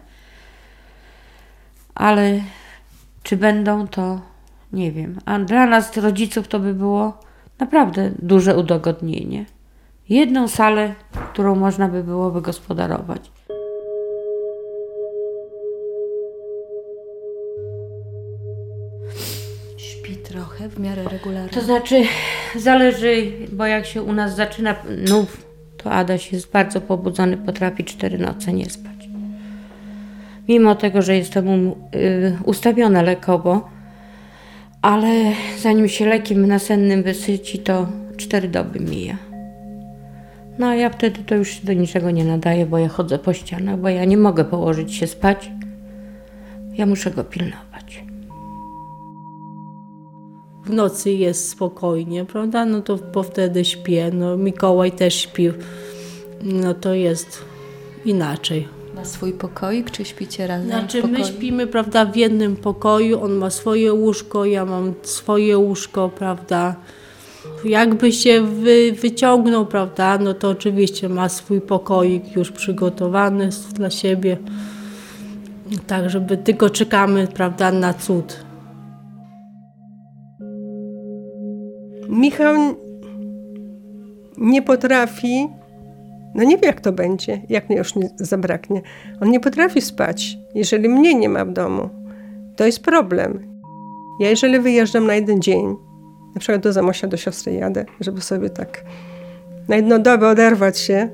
Ale 1.95 2.41
czy 3.23 3.37
będą, 3.37 3.89
to 3.89 4.21
nie 4.73 4.93
wiem. 4.93 5.19
A 5.25 5.39
dla 5.39 5.67
nas, 5.67 5.97
rodziców, 5.97 6.49
to 6.49 6.61
by 6.61 6.75
było 6.75 7.21
naprawdę 7.59 8.11
duże 8.19 8.57
udogodnienie. 8.57 9.45
Jedną 10.11 10.49
salę, 10.49 10.95
którą 11.33 11.55
można 11.55 11.89
by 11.89 12.05
było 12.05 12.31
wygospodarować. 12.31 13.31
Śpi 19.77 20.17
trochę 20.17 20.69
w 20.69 20.79
miarę 20.79 21.05
regularnie. 21.05 21.49
To 21.49 21.61
znaczy, 21.61 22.03
zależy, 22.57 23.33
bo 23.53 23.67
jak 23.67 23.87
się 23.87 24.03
u 24.03 24.13
nas 24.13 24.37
zaczyna 24.37 24.77
nów, 25.09 25.47
to 25.77 25.93
Adaś 25.93 26.33
jest 26.33 26.51
bardzo 26.51 26.81
pobudzony, 26.81 27.37
potrafi 27.37 27.85
cztery 27.85 28.19
noce 28.19 28.53
nie 28.53 28.71
spać. 28.71 29.09
Mimo 30.49 30.75
tego, 30.75 31.03
że 31.03 31.17
jestem 31.17 31.45
mu 31.65 31.77
y, 31.95 33.03
lekowo, 33.03 33.69
ale 34.83 35.33
zanim 35.59 35.89
się 35.89 36.07
lekiem 36.07 36.47
nasennym 36.47 37.03
wysyci, 37.03 37.59
to 37.59 37.87
cztery 38.17 38.49
doby 38.49 38.81
mija. 38.81 39.30
No 40.61 40.67
a 40.67 40.75
ja 40.75 40.91
wtedy 40.91 41.23
to 41.27 41.35
już 41.35 41.49
się 41.49 41.67
do 41.67 41.73
niczego 41.73 42.11
nie 42.11 42.25
nadaję, 42.25 42.67
bo 42.67 42.79
ja 42.79 42.89
chodzę 42.89 43.19
po 43.19 43.33
ścianach, 43.33 43.79
bo 43.79 43.89
ja 43.89 44.05
nie 44.05 44.17
mogę 44.17 44.45
położyć 44.45 44.95
się 44.95 45.07
spać. 45.07 45.51
Ja 46.73 46.87
muszę 46.87 47.11
go 47.11 47.25
pilnować. 47.25 48.05
W 50.65 50.71
nocy 50.71 51.13
jest 51.13 51.49
spokojnie, 51.49 52.25
prawda? 52.25 52.65
No 52.65 52.81
to 52.81 52.99
bo 53.15 53.23
wtedy 53.23 53.65
śpię. 53.65 54.11
No 54.15 54.37
Mikołaj 54.37 54.93
też 54.93 55.15
śpi. 55.15 55.51
No 56.43 56.75
to 56.75 56.95
jest 56.95 57.45
inaczej. 58.05 58.69
Ma 58.95 59.05
swój 59.05 59.33
pokoik, 59.33 59.91
czy 59.91 60.05
śpicie 60.05 60.47
razem 60.47 60.67
Znaczy 60.67 61.03
w 61.03 61.11
my 61.11 61.25
śpimy, 61.25 61.67
prawda, 61.67 62.05
w 62.05 62.17
jednym 62.17 62.57
pokoju, 62.57 63.23
on 63.23 63.33
ma 63.33 63.51
swoje 63.51 63.93
łóżko, 63.93 64.45
ja 64.45 64.65
mam 64.65 64.95
swoje 65.03 65.59
łóżko, 65.59 66.09
prawda. 66.09 66.77
Jakby 67.65 68.13
się 68.13 68.43
wy, 68.43 68.93
wyciągnął, 68.93 69.67
prawda, 69.67 70.19
no 70.19 70.35
to 70.35 70.49
oczywiście 70.49 71.09
ma 71.09 71.29
swój 71.29 71.61
pokoik 71.61 72.37
już 72.37 72.53
przygotowany 72.53 73.49
dla 73.75 73.91
siebie. 73.91 74.37
Tak, 75.87 76.11
żeby 76.11 76.37
tylko 76.37 76.71
czekamy, 76.71 77.27
prawda, 77.27 77.73
na 77.73 77.95
cud. 77.95 78.45
Michał 82.09 82.55
nie 84.39 84.63
potrafi, 84.63 85.49
no 86.35 86.45
nie 86.45 86.59
wie 86.59 86.67
jak 86.67 86.81
to 86.81 86.93
będzie, 86.93 87.43
jak 87.49 87.69
mnie 87.69 87.79
już 87.79 87.95
nie 87.95 88.11
zabraknie. 88.17 88.83
On 89.21 89.31
nie 89.31 89.41
potrafi 89.41 89.81
spać, 89.81 90.39
jeżeli 90.55 90.89
mnie 90.89 91.15
nie 91.15 91.29
ma 91.29 91.45
w 91.45 91.53
domu. 91.53 91.89
To 92.57 92.67
jest 92.67 92.83
problem. 92.83 93.61
Ja 94.21 94.31
jeżeli 94.31 94.61
wyjeżdżam 94.61 95.07
na 95.07 95.15
jeden 95.15 95.43
dzień, 95.43 95.77
na 96.35 96.41
przykład 96.41 96.63
do 96.63 96.73
Zamosia, 96.73 97.09
do 97.09 97.17
siostry 97.17 97.53
jadę, 97.53 97.85
żeby 98.01 98.21
sobie 98.21 98.51
tak 98.51 98.85
na 99.69 99.77
jedną 99.77 100.03
dobę 100.03 100.29
oderwać 100.29 100.79
się, 100.79 101.09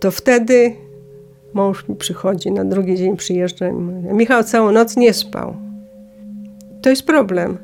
to 0.00 0.10
wtedy 0.10 0.76
mąż 1.54 1.88
mi 1.88 1.96
przychodzi, 1.96 2.52
na 2.52 2.64
drugi 2.64 2.96
dzień 2.96 3.16
przyjeżdża 3.16 3.68
i 3.68 3.72
mówi, 3.72 4.14
Michał 4.14 4.44
całą 4.44 4.72
noc 4.72 4.96
nie 4.96 5.14
spał. 5.14 5.56
To 6.82 6.90
jest 6.90 7.06
problem 7.06 7.58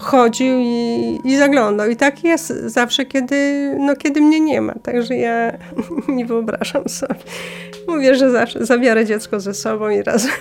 chodził 0.00 0.58
i, 0.58 1.18
i 1.24 1.36
zaglądał. 1.36 1.90
I 1.90 1.96
tak 1.96 2.24
jest 2.24 2.48
zawsze, 2.48 3.06
kiedy, 3.06 3.36
no, 3.78 3.96
kiedy 3.96 4.20
mnie 4.20 4.40
nie 4.40 4.60
ma. 4.60 4.74
Także 4.74 5.16
ja 5.16 5.52
nie 6.16 6.26
wyobrażam 6.26 6.88
sobie. 6.88 7.14
Mówię, 7.88 8.14
że 8.14 8.30
zawsze 8.30 8.66
zabiorę 8.66 9.06
dziecko 9.06 9.40
ze 9.40 9.54
sobą 9.54 9.88
i 9.88 10.02
razem 10.02 10.32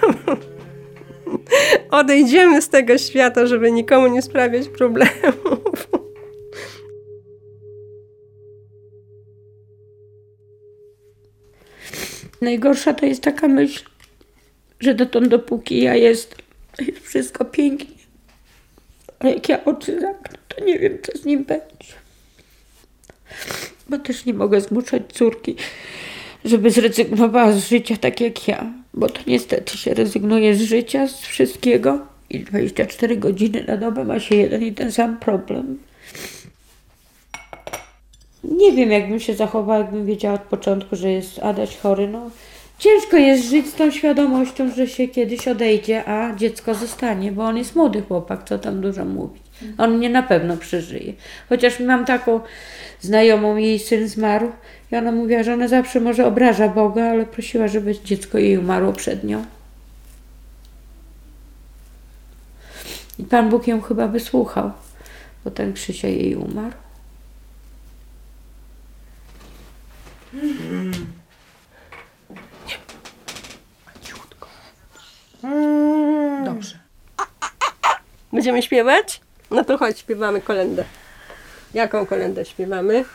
odejdziemy 1.92 2.62
z 2.62 2.70
tego 2.70 2.98
świata, 2.98 3.46
żeby 3.46 3.72
nikomu 3.72 4.08
nie 4.08 4.22
sprawiać 4.22 4.68
problemów. 4.68 5.88
Najgorsza 12.42 12.94
to 12.94 13.06
jest 13.06 13.24
taka 13.24 13.48
myśl, 13.48 13.86
że 14.80 14.96
dotąd 14.96 15.28
dopóki 15.28 15.82
ja 15.82 15.96
jestem, 15.96 16.40
to 16.78 16.84
jest 16.84 17.00
wszystko 17.00 17.46
pięknie. 17.46 17.96
Ale 19.20 19.34
jak 19.34 19.50
ja 19.50 19.66
oczy 19.66 20.02
zamknę, 20.02 20.38
to 20.48 20.66
nie 20.66 20.80
wiem, 20.80 20.98
co 21.02 21.18
z 21.18 21.26
nim 21.26 21.44
będzie. 21.44 21.94
Bo 23.90 23.98
też 23.98 24.26
nie 24.26 24.34
mogę 24.34 24.62
zmuszać 24.62 25.04
córki, 25.14 25.56
żeby 26.46 26.72
zrezygnowała 26.72 27.52
z 27.52 27.68
życia 27.68 27.98
tak 27.98 28.22
jak 28.22 28.48
ja. 28.48 28.81
Bo 28.94 29.10
to 29.10 29.22
niestety 29.28 29.78
się 29.78 29.94
rezygnuje 29.94 30.56
z 30.56 30.62
życia, 30.62 31.08
z 31.08 31.22
wszystkiego 31.22 32.00
i 32.30 32.40
24 32.40 33.18
godziny 33.18 33.66
na 33.68 33.78
dobę 33.78 34.04
ma 34.04 34.20
się 34.20 34.36
jeden 34.36 34.62
i 34.62 34.72
ten 34.72 34.92
sam 34.92 35.18
problem. 35.18 35.78
Nie 38.44 38.72
wiem, 38.72 38.92
jakbym 38.92 39.20
się 39.20 39.34
zachowała, 39.34 39.80
jakbym 39.80 40.06
wiedziała 40.06 40.36
od 40.36 40.42
początku, 40.42 40.96
że 40.96 41.12
jest 41.12 41.40
Adaś 41.40 41.78
chory. 41.78 42.08
No, 42.08 42.30
ciężko 42.80 43.18
jest 43.18 43.50
żyć 43.50 43.68
z 43.68 43.74
tą 43.74 43.92
świadomością, 43.92 44.72
że 44.72 44.88
się 44.88 45.08
kiedyś 45.08 45.48
odejdzie, 45.48 46.06
a 46.06 46.36
dziecko 46.36 46.76
zostanie, 46.76 47.32
bo 47.32 47.44
on 47.44 47.58
jest 47.58 47.76
młody 47.76 48.02
chłopak, 48.02 48.44
co 48.44 48.60
tam 48.60 48.82
dużo 48.82 49.06
mówić. 49.06 49.44
On 49.78 49.98
mnie 49.98 50.10
na 50.10 50.24
pewno 50.24 50.58
przeżyje. 50.58 51.14
Chociaż 51.50 51.80
mam 51.80 52.06
taką 52.06 52.40
znajomą, 53.02 53.56
jej 53.56 53.80
syn 53.80 54.08
zmarł 54.08 54.52
i 54.92 54.96
ona 54.96 55.12
mówiła, 55.12 55.44
że 55.44 55.54
ona 55.54 55.68
zawsze 55.68 56.00
może 56.00 56.26
obraża 56.26 56.68
Boga, 56.68 57.04
ale 57.04 57.26
prosiła, 57.26 57.68
żeby 57.68 58.00
dziecko 58.00 58.38
jej 58.38 58.58
umarło 58.58 58.94
przed 58.94 59.24
nią. 59.24 59.46
I 63.20 63.24
Pan 63.24 63.50
Bóg 63.50 63.68
ją 63.68 63.82
chyba 63.82 64.08
wysłuchał, 64.08 64.72
bo 65.46 65.52
ten 65.52 65.74
Krzysia 65.74 66.08
jej 66.08 66.36
umarł. 66.36 66.76
Dobrze. 76.46 76.80
Będziemy 78.34 78.62
śpiewać? 78.62 79.22
No 79.52 79.66
to 79.66 79.78
chodź, 79.78 80.00
śpiewamy 80.00 80.42
kolendę. 80.42 80.84
Jaką 81.74 82.06
kolendę 82.06 82.46
śpiewamy? 82.46 83.06